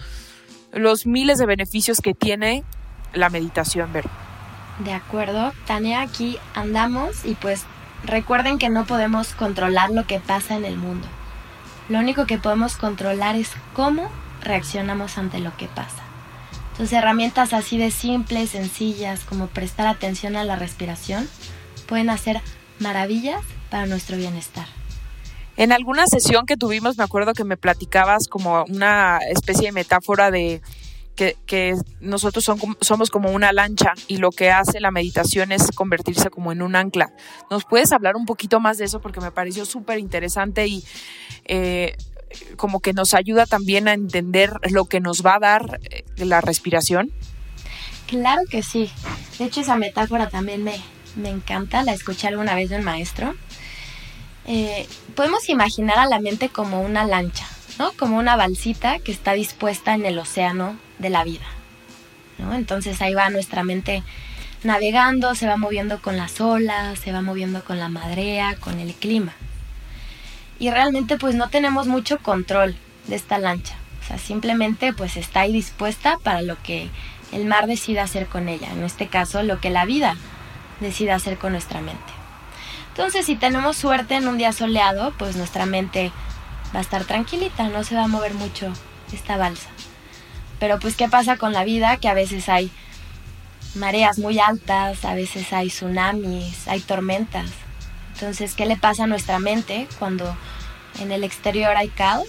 los 0.73 1.07
miles 1.07 1.39
de 1.39 1.47
beneficios 1.47 2.01
que 2.01 2.13
tiene 2.13 2.65
la 3.15 3.31
meditación, 3.31 3.93
Vero. 3.93 4.11
De 4.79 4.93
acuerdo, 4.93 5.53
Tania, 5.67 6.03
aquí 6.03 6.39
andamos 6.55 7.25
y 7.25 7.35
pues 7.35 7.63
recuerden 8.05 8.59
que 8.59 8.69
no 8.69 8.85
podemos 8.85 9.35
controlar 9.35 9.91
lo 9.91 10.07
que 10.07 10.21
pasa 10.21 10.57
en 10.57 10.65
el 10.65 10.77
mundo. 10.77 11.07
Lo 11.89 11.99
único 11.99 12.27
que 12.27 12.39
podemos 12.39 12.77
controlar 12.77 13.37
es 13.37 13.53
cómo 13.75 14.11
reaccionamos 14.43 15.19
ante 15.19 15.39
lo 15.39 15.57
que 15.57 15.67
pasa. 15.67 16.03
Entonces 16.73 16.99
herramientas 16.99 17.55
así 17.55 17.79
de 17.79 17.91
simples, 17.91 18.51
sencillas, 18.51 19.25
como 19.25 19.47
prestar 19.47 19.87
atención 19.87 20.37
a 20.37 20.45
la 20.45 20.57
respiración, 20.57 21.27
pueden 21.89 22.11
hacer 22.11 22.43
maravillas 22.79 23.43
para 23.71 23.87
nuestro 23.87 24.19
bienestar. 24.19 24.67
En 25.57 25.73
alguna 25.73 26.07
sesión 26.07 26.45
que 26.45 26.59
tuvimos, 26.59 26.99
me 26.99 27.05
acuerdo 27.05 27.33
que 27.33 27.45
me 27.45 27.57
platicabas 27.57 28.29
como 28.29 28.65
una 28.65 29.21
especie 29.31 29.69
de 29.69 29.73
metáfora 29.73 30.31
de 30.31 30.61
que, 31.17 31.75
nosotros 32.01 32.45
somos 32.81 33.11
como 33.11 33.31
una 33.31 33.53
lancha 33.53 33.95
y 34.07 34.19
lo 34.19 34.31
que 34.31 34.51
hace 34.51 34.81
la 34.81 34.91
meditación 34.91 35.51
es 35.51 35.71
convertirse 35.73 36.31
como 36.31 36.53
en 36.53 36.63
un 36.63 36.77
ancla. 36.77 37.13
¿Nos 37.51 37.65
puedes 37.65 37.93
hablar 37.93 38.17
un 38.17 38.27
poquito 38.27 38.61
más 38.61 38.79
de 38.79 38.85
eso? 38.85 39.01
Porque 39.01 39.21
me 39.21 39.31
pareció 39.31 39.65
súper 39.65 39.99
interesante 39.99 40.67
y 40.67 40.85
eh, 41.47 41.97
como 42.57 42.81
que 42.81 42.93
nos 42.93 43.15
ayuda 43.15 43.47
también 43.47 43.89
a 43.89 43.95
entender 43.95 44.53
lo 44.71 44.85
que 44.85 45.01
nos 45.01 45.25
va 45.25 45.37
a 45.37 45.41
dar 45.41 45.81
eh, 45.91 46.05
la 46.19 46.41
respiración. 46.41 47.11
Claro 48.07 48.43
que 48.49 48.63
sí. 48.63 48.91
De 49.39 49.47
hecho, 49.47 49.63
esa 49.63 49.77
metáfora 49.77 50.29
también 50.29 50.63
me, 50.63 50.81
me 51.17 51.31
encanta. 51.31 51.83
La 51.83 51.93
escuché 51.93 52.29
alguna 52.29 52.55
vez 52.55 52.71
de 52.71 52.77
un 52.77 52.85
maestro. 52.85 53.35
Eh, 54.45 54.87
podemos 55.17 55.49
imaginar 55.49 55.99
a 55.99 56.07
la 56.07 56.21
mente 56.21 56.51
como 56.51 56.83
una 56.83 57.05
lancha, 57.05 57.49
¿no? 57.81 57.91
Como 57.93 58.19
una 58.19 58.37
balsita 58.37 59.01
que 59.01 59.11
está 59.11 59.33
dispuesta 59.33 59.95
en 59.95 60.07
el 60.07 60.19
océano 60.21 60.79
de 60.99 61.11
la 61.11 61.25
vida. 61.25 61.47
Entonces 62.39 63.01
ahí 63.01 63.15
va 63.15 63.31
nuestra 63.31 63.65
mente 63.65 64.03
navegando, 64.63 65.35
se 65.35 65.47
va 65.47 65.57
moviendo 65.57 66.01
con 66.01 66.17
las 66.17 66.41
olas, 66.41 66.99
se 66.99 67.13
va 67.13 67.23
moviendo 67.23 67.65
con 67.65 67.79
la 67.79 67.89
madrea, 67.89 68.57
con 68.57 68.79
el 68.79 68.95
clima. 68.95 69.33
Y 70.59 70.71
realmente 70.71 71.19
pues 71.19 71.35
no 71.35 71.49
tenemos 71.49 71.87
mucho 71.87 72.19
control 72.19 72.77
de 73.07 73.17
esta 73.17 73.39
lancha. 73.39 73.77
O 74.03 74.07
sea, 74.07 74.19
simplemente 74.19 74.93
pues 74.93 75.17
está 75.17 75.41
ahí 75.41 75.53
dispuesta 75.53 76.19
para 76.23 76.43
lo 76.43 76.61
que 76.63 76.89
el 77.33 77.45
mar 77.47 77.67
decida 77.67 78.03
hacer 78.03 78.27
con 78.27 78.49
ella. 78.49 78.71
En 78.73 78.85
este 78.85 79.09
caso, 79.09 79.43
lo 79.43 79.61
que 79.61 79.71
la 79.71 79.85
vida 79.85 80.17
decida 80.81 81.15
hacer 81.15 81.39
con 81.39 81.53
nuestra 81.53 81.81
mente. 81.81 82.13
Entonces, 82.89 83.27
si 83.27 83.37
tenemos 83.37 83.77
suerte 83.77 84.15
en 84.15 84.29
un 84.29 84.39
día 84.39 84.53
soleado, 84.53 85.13
pues 85.19 85.37
nuestra 85.37 85.67
mente 85.67 86.13
va 86.75 86.79
a 86.79 86.83
estar 86.83 87.05
tranquilita, 87.05 87.69
no 87.69 87.85
se 87.85 87.95
va 87.95 88.05
a 88.05 88.09
mover 88.09 88.35
mucho 88.35 88.73
esta 89.13 89.37
balsa. 89.37 89.69
Pero 90.59 90.79
pues 90.79 90.97
qué 90.97 91.09
pasa 91.09 91.37
con 91.37 91.53
la 91.53 91.65
vida, 91.65 91.99
que 91.99 92.09
a 92.09 92.15
veces 92.15 92.49
hay 92.49 92.71
mareas 93.75 94.19
muy 94.19 94.39
altas, 94.39 95.05
a 95.05 95.15
veces 95.15 95.53
hay 95.53 95.69
tsunamis, 95.69 96.67
hay 96.69 96.81
tormentas. 96.81 97.51
Entonces, 98.15 98.55
¿qué 98.55 98.65
le 98.65 98.77
pasa 98.77 99.05
a 99.05 99.07
nuestra 99.07 99.39
mente 99.39 99.87
cuando 99.99 100.37
en 101.01 101.13
el 101.13 101.25
exterior 101.25 101.77
hay 101.77 101.89
caos? 101.89 102.29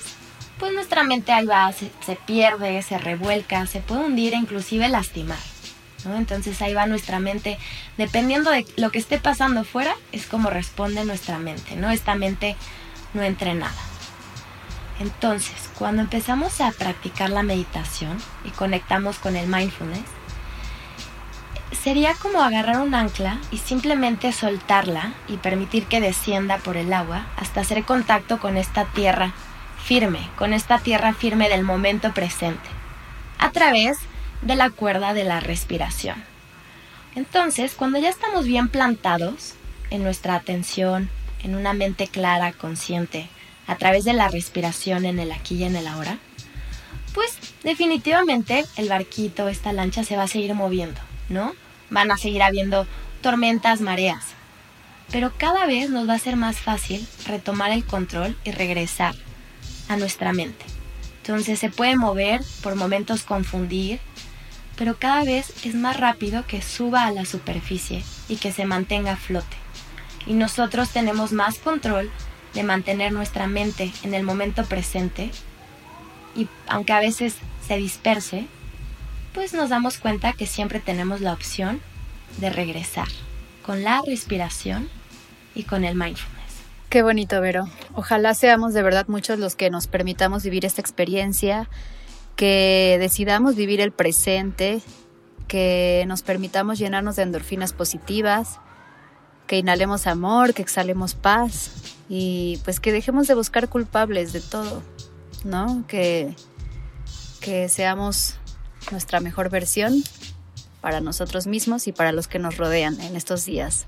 Pues 0.60 0.74
nuestra 0.74 1.04
mente 1.04 1.32
ahí 1.32 1.46
va, 1.46 1.72
se, 1.72 2.16
pierde, 2.26 2.82
se 2.82 2.98
revuelca, 2.98 3.66
se 3.68 3.80
puede 3.80 4.06
hundir 4.06 4.34
e 4.34 4.38
inclusive 4.38 4.90
lastimar. 4.90 5.38
Entonces 6.16 6.62
ahí 6.62 6.74
va 6.74 6.86
nuestra 6.86 7.20
mente, 7.20 7.58
dependiendo 7.98 8.50
de 8.52 8.66
lo 8.78 8.92
que 8.92 9.00
esté 9.00 9.18
pasando 9.18 9.66
fuera, 9.66 9.94
es 10.14 10.26
como 10.26 10.50
responde 10.50 11.04
nuestra 11.04 11.38
mente, 11.38 11.76
¿no? 11.76 11.92
Esta 11.92 12.16
mente 12.16 12.56
no 13.14 13.24
entrenada. 13.24 13.87
Entonces, 15.00 15.70
cuando 15.78 16.02
empezamos 16.02 16.60
a 16.60 16.72
practicar 16.72 17.30
la 17.30 17.44
meditación 17.44 18.18
y 18.46 18.50
conectamos 18.50 19.20
con 19.20 19.36
el 19.36 19.48
mindfulness, 19.48 20.06
sería 21.72 22.14
como 22.16 22.42
agarrar 22.42 22.80
un 22.80 22.96
ancla 22.96 23.38
y 23.52 23.58
simplemente 23.60 24.32
soltarla 24.32 25.14
y 25.28 25.38
permitir 25.38 25.86
que 25.86 26.02
descienda 26.02 26.58
por 26.58 26.78
el 26.78 26.92
agua 26.94 27.28
hasta 27.38 27.62
hacer 27.62 27.84
contacto 27.84 28.40
con 28.40 28.58
esta 28.58 28.86
tierra 28.86 29.34
firme, 29.84 30.30
con 30.38 30.54
esta 30.54 30.80
tierra 30.80 31.14
firme 31.14 31.48
del 31.48 31.64
momento 31.64 32.14
presente, 32.14 32.68
a 33.38 33.52
través 33.52 34.00
de 34.42 34.56
la 34.56 34.70
cuerda 34.70 35.14
de 35.14 35.24
la 35.24 35.40
respiración. 35.40 36.24
Entonces, 37.16 37.74
cuando 37.76 38.00
ya 38.00 38.10
estamos 38.10 38.46
bien 38.46 38.68
plantados 38.68 39.54
en 39.90 40.04
nuestra 40.04 40.36
atención, 40.36 41.10
en 41.44 41.56
una 41.56 41.74
mente 41.74 42.08
clara, 42.08 42.52
consciente, 42.52 43.30
a 43.68 43.76
través 43.76 44.06
de 44.06 44.14
la 44.14 44.30
respiración 44.30 45.06
en 45.06 45.20
el 45.20 45.32
aquí 45.32 45.56
y 45.56 45.64
en 45.66 45.76
el 45.76 45.88
ahora, 45.88 46.18
pues 47.14 47.38
definitivamente 47.64 48.66
el 48.76 48.90
barquito, 48.90 49.50
esta 49.50 49.74
lancha 49.74 50.04
se 50.04 50.16
va 50.16 50.24
a 50.24 50.28
seguir 50.28 50.54
moviendo, 50.54 51.00
¿no? 51.30 51.54
Van 51.90 52.12
a 52.12 52.18
seguir 52.18 52.44
habiendo 52.44 52.88
tormentas, 53.22 53.82
mareas. 53.82 54.24
Pero 55.12 55.34
cada 55.38 55.66
vez 55.66 55.90
nos 55.90 56.08
va 56.08 56.14
a 56.14 56.20
ser 56.20 56.36
más 56.36 56.58
fácil 56.58 57.08
retomar 57.26 57.72
el 57.72 57.86
control 57.86 58.38
y 58.44 58.52
regresar 58.52 59.16
a 59.90 59.98
nuestra 59.98 60.34
mente. 60.34 60.66
Entonces 61.22 61.60
se 61.60 61.70
puede 61.70 61.96
mover, 61.98 62.42
por 62.62 62.76
momentos 62.76 63.24
confundir, 63.24 64.00
pero 64.78 64.98
cada 64.98 65.24
vez 65.24 65.54
es 65.66 65.76
más 65.76 65.98
rápido 65.98 66.46
que 66.46 66.62
suba 66.62 67.06
a 67.06 67.12
la 67.12 67.26
superficie 67.26 68.04
y 68.30 68.36
que 68.36 68.52
se 68.52 68.66
mantenga 68.66 69.14
a 69.14 69.18
flote. 69.18 69.58
Y 70.26 70.34
nosotros 70.34 70.90
tenemos 70.90 71.32
más 71.32 71.58
control 71.58 72.12
de 72.54 72.64
mantener 72.64 73.12
nuestra 73.12 73.48
mente 73.48 73.92
en 74.04 74.14
el 74.14 74.24
momento 74.24 74.66
presente 74.66 75.32
y 76.36 76.48
aunque 76.68 76.94
a 76.94 77.00
veces 77.00 77.36
se 77.68 77.78
disperse, 77.78 78.48
pues 79.34 79.54
nos 79.54 79.70
damos 79.70 79.98
cuenta 79.98 80.34
que 80.34 80.46
siempre 80.46 80.80
tenemos 80.80 81.22
la 81.22 81.34
opción 81.34 81.82
de 82.40 82.50
regresar 82.50 83.08
con 83.66 83.84
la 83.84 84.02
respiración 84.06 84.88
y 85.56 85.64
con 85.64 85.84
el 85.84 85.96
mindfulness. 85.96 86.38
Qué 86.90 87.02
bonito, 87.02 87.42
Vero. 87.42 87.68
Ojalá 87.96 88.34
seamos 88.34 88.74
de 88.74 88.84
verdad 88.84 89.08
muchos 89.08 89.40
los 89.40 89.56
que 89.56 89.70
nos 89.70 89.88
permitamos 89.88 90.44
vivir 90.44 90.64
esta 90.64 90.80
experiencia, 90.80 91.70
que 92.36 92.98
decidamos 93.00 93.56
vivir 93.56 93.82
el 93.82 93.92
presente, 93.92 94.82
que 95.48 96.06
nos 96.08 96.22
permitamos 96.22 96.78
llenarnos 96.78 97.16
de 97.16 97.24
endorfinas 97.24 97.74
positivas, 97.74 98.60
que 99.48 99.58
inhalemos 99.58 100.08
amor, 100.08 100.54
que 100.54 100.62
exhalemos 100.62 101.16
paz 101.16 101.97
y 102.10 102.60
pues 102.64 102.80
que 102.80 102.92
dejemos 102.92 103.28
de 103.28 103.36
buscar 103.36 103.70
culpables 103.70 104.34
de 104.34 104.42
todo, 104.42 104.84
¿no? 105.44 105.86
Que, 105.88 106.34
que 107.42 107.70
seamos 107.70 108.36
nuestra 108.92 109.20
mejor 109.20 109.50
versión 109.50 110.04
para 110.82 111.02
nosotros 111.02 111.48
mismos 111.48 111.88
y 111.88 111.92
para 111.92 112.12
los 112.12 112.28
que 112.28 112.40
nos 112.40 112.58
rodean 112.58 113.00
en 113.02 113.16
estos 113.16 113.46
días 113.46 113.88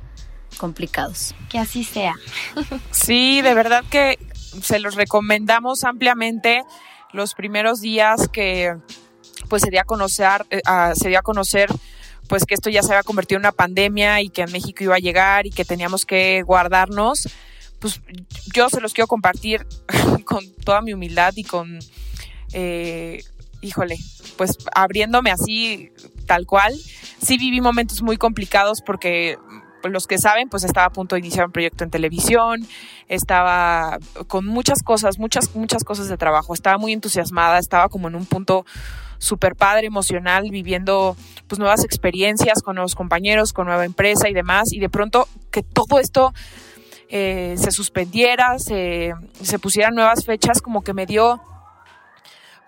complicados. 0.58 1.34
Que 1.50 1.60
así 1.60 1.84
sea. 1.84 2.16
Sí, 2.92 3.42
de 3.42 3.54
verdad 3.54 3.84
que 3.90 4.20
se 4.62 4.80
los 4.80 4.96
recomendamos 4.96 5.84
ampliamente 5.84 6.64
los 7.14 7.34
primeros 7.34 7.82
días 7.82 8.28
que 8.28 8.76
pues 9.48 9.64
se 9.64 9.70
dio 9.70 9.82
a 9.82 9.84
conocer, 9.84 10.46
eh, 10.50 10.62
se 10.96 11.10
dio 11.10 11.20
a 11.20 11.22
conocer 11.22 11.70
pues 12.28 12.46
que 12.46 12.54
esto 12.54 12.70
ya 12.70 12.84
se 12.84 12.92
había 12.94 13.04
convertido 13.04 13.38
en 13.38 13.42
una 13.42 13.52
pandemia 13.52 14.22
y 14.22 14.30
que 14.30 14.44
en 14.44 14.52
México 14.52 14.84
iba 14.84 14.96
a 14.96 15.00
llegar 15.00 15.48
y 15.48 15.50
que 15.50 15.66
teníamos 15.66 16.06
que 16.06 16.44
guardarnos, 16.44 17.28
pues 17.80 18.02
yo 18.54 18.70
se 18.70 18.82
los 18.82 18.94
quiero 18.94 19.08
compartir 19.08 19.66
con 20.26 20.44
toda 20.66 20.82
mi 20.82 20.94
humildad 20.94 21.34
y 21.36 21.44
con, 21.44 21.80
eh, 22.54 23.24
híjole, 23.62 23.98
pues 24.38 24.58
abriéndome 24.74 25.32
así 25.32 25.92
tal 26.26 26.46
cual. 26.46 26.76
Sí 27.22 27.38
viví 27.38 27.62
momentos 27.62 28.02
muy 28.02 28.18
complicados 28.18 28.82
porque 28.86 29.38
los 29.84 30.08
que 30.08 30.18
saben, 30.18 30.50
pues 30.50 30.64
estaba 30.64 30.88
a 30.88 30.92
punto 30.92 31.16
de 31.16 31.20
iniciar 31.20 31.46
un 31.46 31.52
proyecto 31.52 31.84
en 31.84 31.90
televisión, 31.90 32.68
estaba 33.08 33.98
con 34.28 34.46
muchas 34.46 34.84
cosas, 34.84 35.20
muchas, 35.20 35.56
muchas 35.56 35.84
cosas 35.84 36.10
de 36.10 36.18
trabajo, 36.18 36.54
estaba 36.54 36.78
muy 36.78 36.92
entusiasmada, 36.92 37.60
estaba 37.60 37.88
como 37.88 38.10
en 38.10 38.16
un 38.16 38.26
punto 38.26 38.66
súper 39.20 39.56
padre, 39.56 39.88
emocional, 39.88 40.50
viviendo 40.50 41.16
pues 41.48 41.60
nuevas 41.60 41.84
experiencias 41.84 42.62
con 42.62 42.76
nuevos 42.76 42.96
compañeros, 42.96 43.54
con 43.54 43.68
nueva 43.68 43.86
empresa 43.86 44.30
y 44.30 44.34
demás, 44.34 44.74
y 44.74 44.80
de 44.80 44.90
pronto 44.90 45.28
que 45.52 45.64
todo 45.64 46.00
esto 46.00 46.34
eh, 47.10 47.56
se 47.58 47.72
suspendiera, 47.72 48.60
se, 48.60 49.14
se 49.42 49.60
pusieran 49.60 49.96
nuevas 49.96 50.26
fechas, 50.26 50.62
como 50.62 50.84
que 50.84 50.94
me 50.94 51.06
dio 51.06 51.42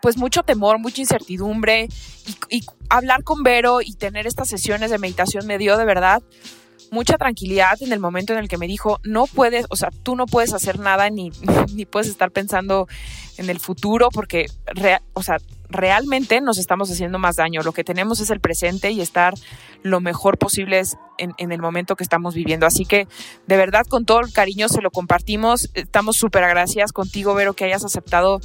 pues 0.01 0.17
mucho 0.17 0.41
temor, 0.41 0.79
mucha 0.79 1.01
incertidumbre, 1.01 1.87
y, 2.49 2.63
hablar 2.89 3.23
con 3.23 3.43
Vero 3.43 3.81
y 3.81 3.93
tener 3.93 4.25
estas 4.25 4.49
sesiones 4.49 4.89
de 4.89 4.97
meditación 4.97 5.45
me 5.45 5.57
dio 5.57 5.77
de 5.77 5.85
verdad 5.85 6.21
mucha 6.91 7.17
tranquilidad 7.17 7.81
en 7.81 7.93
el 7.93 7.99
momento 7.99 8.33
en 8.33 8.39
el 8.39 8.49
que 8.49 8.57
me 8.57 8.67
dijo, 8.67 8.99
no 9.03 9.25
puedes, 9.25 9.65
o 9.69 9.77
sea, 9.77 9.89
tú 10.03 10.15
no 10.17 10.25
puedes 10.25 10.53
hacer 10.53 10.77
nada 10.77 11.09
ni, 11.09 11.31
ni 11.73 11.85
puedes 11.85 12.09
estar 12.09 12.31
pensando 12.31 12.87
en 13.37 13.49
el 13.49 13.59
futuro 13.59 14.09
porque, 14.11 14.47
o 15.13 15.23
sea, 15.23 15.37
realmente 15.71 16.41
nos 16.41 16.57
estamos 16.57 16.91
haciendo 16.91 17.19
más 17.19 17.37
daño. 17.37 17.61
Lo 17.63 17.73
que 17.73 17.83
tenemos 17.83 18.19
es 18.19 18.29
el 18.29 18.39
presente 18.39 18.91
y 18.91 19.01
estar 19.01 19.33
lo 19.83 19.99
mejor 19.99 20.37
posible 20.37 20.81
en, 21.17 21.33
en, 21.37 21.51
el 21.51 21.61
momento 21.61 21.95
que 21.95 22.03
estamos 22.03 22.35
viviendo. 22.35 22.65
Así 22.65 22.85
que 22.85 23.07
de 23.47 23.57
verdad 23.57 23.85
con 23.87 24.05
todo 24.05 24.19
el 24.19 24.31
cariño 24.31 24.69
se 24.69 24.81
lo 24.81 24.91
compartimos. 24.91 25.69
Estamos 25.73 26.17
súper 26.17 26.43
agradecidas 26.43 26.91
contigo, 26.91 27.33
Vero, 27.33 27.53
que 27.53 27.65
hayas 27.65 27.83
aceptado 27.83 28.39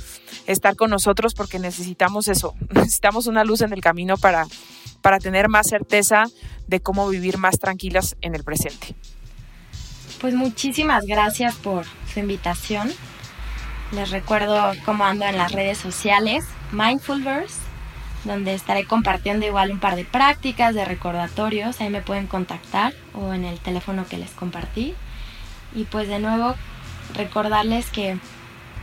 estar 0.47 0.77
con 0.77 0.91
nosotros 0.91 1.35
porque 1.35 1.59
necesitamos 1.59 2.29
eso. 2.29 2.55
Necesitamos 2.71 3.27
una 3.27 3.45
luz 3.45 3.61
en 3.61 3.73
el 3.73 3.81
camino 3.81 4.17
para, 4.17 4.47
para 5.03 5.19
tener 5.19 5.49
más 5.49 5.69
certeza 5.69 6.25
de 6.67 6.81
cómo 6.81 7.09
vivir 7.09 7.39
más 7.39 7.59
tranquilas 7.59 8.17
en 8.21 8.35
el 8.35 8.45
presente. 8.45 8.95
Pues 10.21 10.35
muchísimas 10.35 11.05
gracias 11.05 11.55
por 11.57 11.85
su 12.13 12.21
invitación. 12.21 12.93
Les 13.93 14.11
recuerdo 14.11 14.73
cómo 14.85 15.05
ando 15.05 15.27
en 15.27 15.37
las 15.37 15.53
redes 15.53 15.79
sociales, 15.79 16.45
Mindfulverse, 16.73 17.61
donde 18.25 18.55
estaré 18.55 18.85
compartiendo 18.85 19.47
igual 19.47 19.71
un 19.71 19.79
par 19.79 19.97
de 19.97 20.05
prácticas, 20.05 20.75
de 20.75 20.85
recordatorios. 20.85 21.81
Ahí 21.81 21.91
me 21.91 22.03
pueden 22.03 22.27
contactar 22.27 22.93
o 23.15 23.33
en 23.33 23.45
el 23.45 23.59
teléfono 23.61 24.07
que 24.07 24.19
les 24.19 24.31
compartí. 24.31 24.95
Y 25.75 25.85
pues 25.85 26.09
de 26.09 26.19
nuevo, 26.19 26.55
recordarles 27.15 27.91
que 27.91 28.19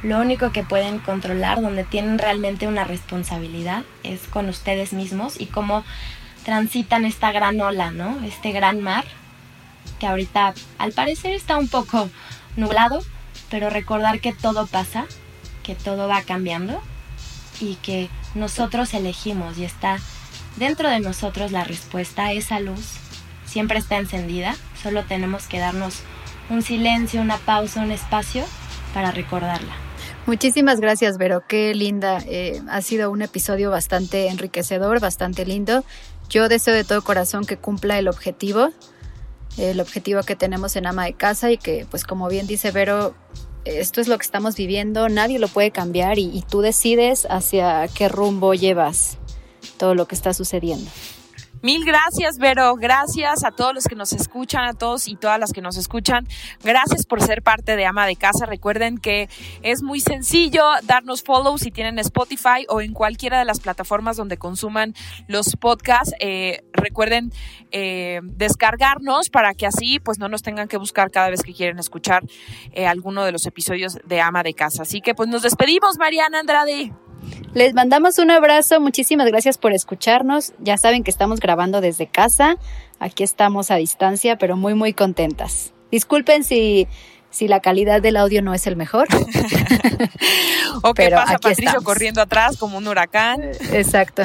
lo 0.02 0.20
único 0.20 0.52
que 0.52 0.64
pueden 0.64 1.00
controlar, 1.00 1.62
donde 1.62 1.84
tienen 1.84 2.20
realmente 2.20 2.68
una 2.68 2.84
responsabilidad, 2.84 3.84
es 4.04 4.28
con 4.28 4.50
ustedes 4.50 4.94
mismos 4.94 5.40
y 5.40 5.46
cómo 5.46 5.84
transitan 6.44 7.06
esta 7.06 7.32
gran 7.32 7.60
ola, 7.62 7.92
¿no? 7.92 8.20
Este 8.26 8.52
gran 8.52 8.82
mar, 8.82 9.06
que 10.00 10.08
ahorita 10.08 10.54
al 10.78 10.92
parecer 10.92 11.34
está 11.34 11.58
un 11.58 11.70
poco 11.70 12.10
nublado, 12.58 13.02
pero 13.50 13.70
recordar 13.70 14.20
que 14.20 14.34
todo 14.34 14.68
pasa, 14.68 15.06
que 15.64 15.76
todo 15.76 16.08
va 16.08 16.22
cambiando 16.22 16.82
y 17.60 17.76
que 17.76 18.10
nosotros 18.36 18.94
elegimos 18.94 19.58
y 19.58 19.66
está 19.66 19.98
dentro 20.58 20.90
de 20.90 21.00
nosotros 21.00 21.52
la 21.52 21.64
respuesta, 21.64 22.32
esa 22.32 22.60
luz 22.60 22.98
siempre 23.46 23.80
está 23.80 23.98
encendida, 23.98 24.56
solo 24.82 25.04
tenemos 25.04 25.48
que 25.48 25.60
darnos 25.60 26.00
un 26.50 26.62
silencio, 26.62 27.22
una 27.22 27.38
pausa, 27.38 27.82
un 27.82 27.92
espacio 27.92 28.44
para 28.94 29.12
recordarla. 29.12 29.74
Muchísimas 30.26 30.80
gracias, 30.80 31.18
Vero. 31.18 31.44
Qué 31.48 31.76
linda. 31.76 32.20
Eh, 32.28 32.62
ha 32.70 32.82
sido 32.82 33.12
un 33.12 33.22
episodio 33.22 33.72
bastante 33.72 34.30
enriquecedor, 34.30 35.00
bastante 35.02 35.46
lindo. 35.46 35.84
Yo 36.30 36.48
deseo 36.48 36.74
de 36.74 36.84
todo 36.84 37.02
corazón 37.02 37.46
que 37.46 37.58
cumpla 37.58 38.00
el 38.00 38.08
objetivo, 38.08 38.70
el 39.58 39.82
objetivo 39.82 40.24
que 40.24 40.36
tenemos 40.36 40.76
en 40.78 40.88
ama 40.88 41.06
de 41.06 41.14
casa 41.14 41.52
y 41.52 41.58
que, 41.58 41.86
pues 41.90 42.06
como 42.06 42.30
bien 42.30 42.48
dice 42.48 42.72
Vero, 42.72 43.16
esto 43.66 44.02
es 44.02 44.08
lo 44.08 44.18
que 44.18 44.26
estamos 44.26 44.56
viviendo, 44.56 45.10
nadie 45.10 45.40
lo 45.40 45.48
puede 45.48 45.72
cambiar 45.72 46.20
y, 46.20 46.44
tú 46.50 46.62
decides 46.62 47.28
hacia 47.30 47.88
qué 47.88 48.10
rumbo 48.10 48.54
llevas 48.54 49.18
todo 49.78 49.96
lo 49.96 50.08
que 50.08 50.16
está 50.16 50.34
sucediendo. 50.34 50.90
Mil 51.64 51.86
gracias, 51.86 52.40
Vero. 52.40 52.76
Gracias 52.76 53.46
a 53.46 53.52
todos 53.52 53.74
los 53.74 53.86
que 53.86 53.96
nos 53.96 54.12
escuchan, 54.12 54.66
a 54.66 54.74
todos 54.74 55.08
y 55.08 55.16
todas 55.16 55.40
las 55.40 55.54
que 55.54 55.62
nos 55.62 55.78
escuchan. 55.78 56.28
Gracias 56.62 57.06
por 57.06 57.22
ser 57.22 57.42
parte 57.42 57.78
de 57.78 57.86
Ama 57.86 58.06
de 58.06 58.18
Casa. 58.18 58.46
Recuerden 58.46 58.98
que 58.98 59.30
es 59.62 59.82
muy 59.82 60.02
sencillo 60.02 60.66
darnos 60.84 61.24
follow 61.24 61.58
si 61.58 61.72
tienen 61.72 62.00
Spotify 62.00 62.66
o 62.68 62.82
en 62.82 62.92
cualquiera 62.92 63.40
de 63.40 63.46
las 63.46 63.62
plataformas 63.62 64.18
donde 64.18 64.36
consuman 64.36 64.94
los 65.30 65.56
podcasts. 65.56 66.14
Eh, 66.20 66.66
recuerden 66.74 67.32
eh, 67.72 68.20
descargarnos 68.24 69.30
para 69.30 69.54
que 69.54 69.66
así 69.66 70.02
pues 70.02 70.20
no 70.20 70.28
nos 70.28 70.42
tengan 70.42 70.68
que 70.68 70.76
buscar 70.76 71.12
cada 71.12 71.30
vez 71.30 71.44
que 71.44 71.54
quieren 71.54 71.80
escuchar 71.80 72.24
eh, 72.74 72.88
alguno 72.88 73.24
de 73.24 73.32
los 73.32 73.46
episodios 73.46 74.00
de 74.04 74.20
Ama 74.20 74.44
de 74.44 74.54
Casa. 74.54 74.82
Así 74.82 75.00
que 75.00 75.16
pues 75.16 75.30
nos 75.30 75.44
despedimos, 75.44 75.98
Mariana 75.98 76.42
Andrade. 76.42 76.92
Les 77.54 77.74
mandamos 77.74 78.18
un 78.20 78.32
abrazo, 78.32 78.80
muchísimas 78.80 79.28
gracias 79.28 79.58
por 79.58 79.74
escucharnos. 79.74 80.54
Ya 80.60 80.78
saben 80.78 81.04
que 81.04 81.12
estamos 81.12 81.40
grabando 81.40 81.82
desde 81.82 82.08
casa, 82.08 82.58
aquí 83.00 83.24
estamos 83.24 83.72
a 83.72 83.76
distancia, 83.76 84.38
pero 84.38 84.58
muy, 84.58 84.74
muy 84.74 84.94
contentas. 84.94 85.74
Disculpen 85.92 86.44
si, 86.44 86.88
si 87.30 87.48
la 87.48 87.60
calidad 87.60 88.02
del 88.02 88.18
audio 88.18 88.42
no 88.42 88.54
es 88.54 88.66
el 88.68 88.76
mejor. 88.76 89.08
o 90.84 90.94
que 90.94 91.10
pasa 91.10 91.38
Patricio 91.38 91.82
corriendo 91.84 92.22
atrás 92.22 92.58
como 92.58 92.78
un 92.78 92.88
huracán. 92.88 93.42
Exacto, 93.72 94.24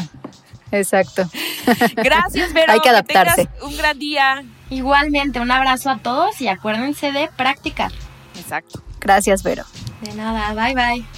exacto. 0.73 1.29
Gracias, 1.97 2.53
Vero. 2.53 2.73
Hay 2.73 2.81
que 2.81 2.89
adaptarse. 2.89 3.49
un 3.63 3.77
gran 3.77 3.99
día. 3.99 4.45
Igualmente, 4.71 5.41
un 5.41 5.51
abrazo 5.51 5.91
a 5.91 5.99
todos 5.99 6.41
y 6.41 6.49
acuérdense 6.49 7.11
de 7.13 7.31
practicar. 7.37 7.91
Exacto. 8.39 8.83
Gracias, 9.01 9.43
Vero. 9.43 9.65
De 10.03 10.15
nada, 10.15 10.53
bye 10.53 10.75
bye. 10.75 11.18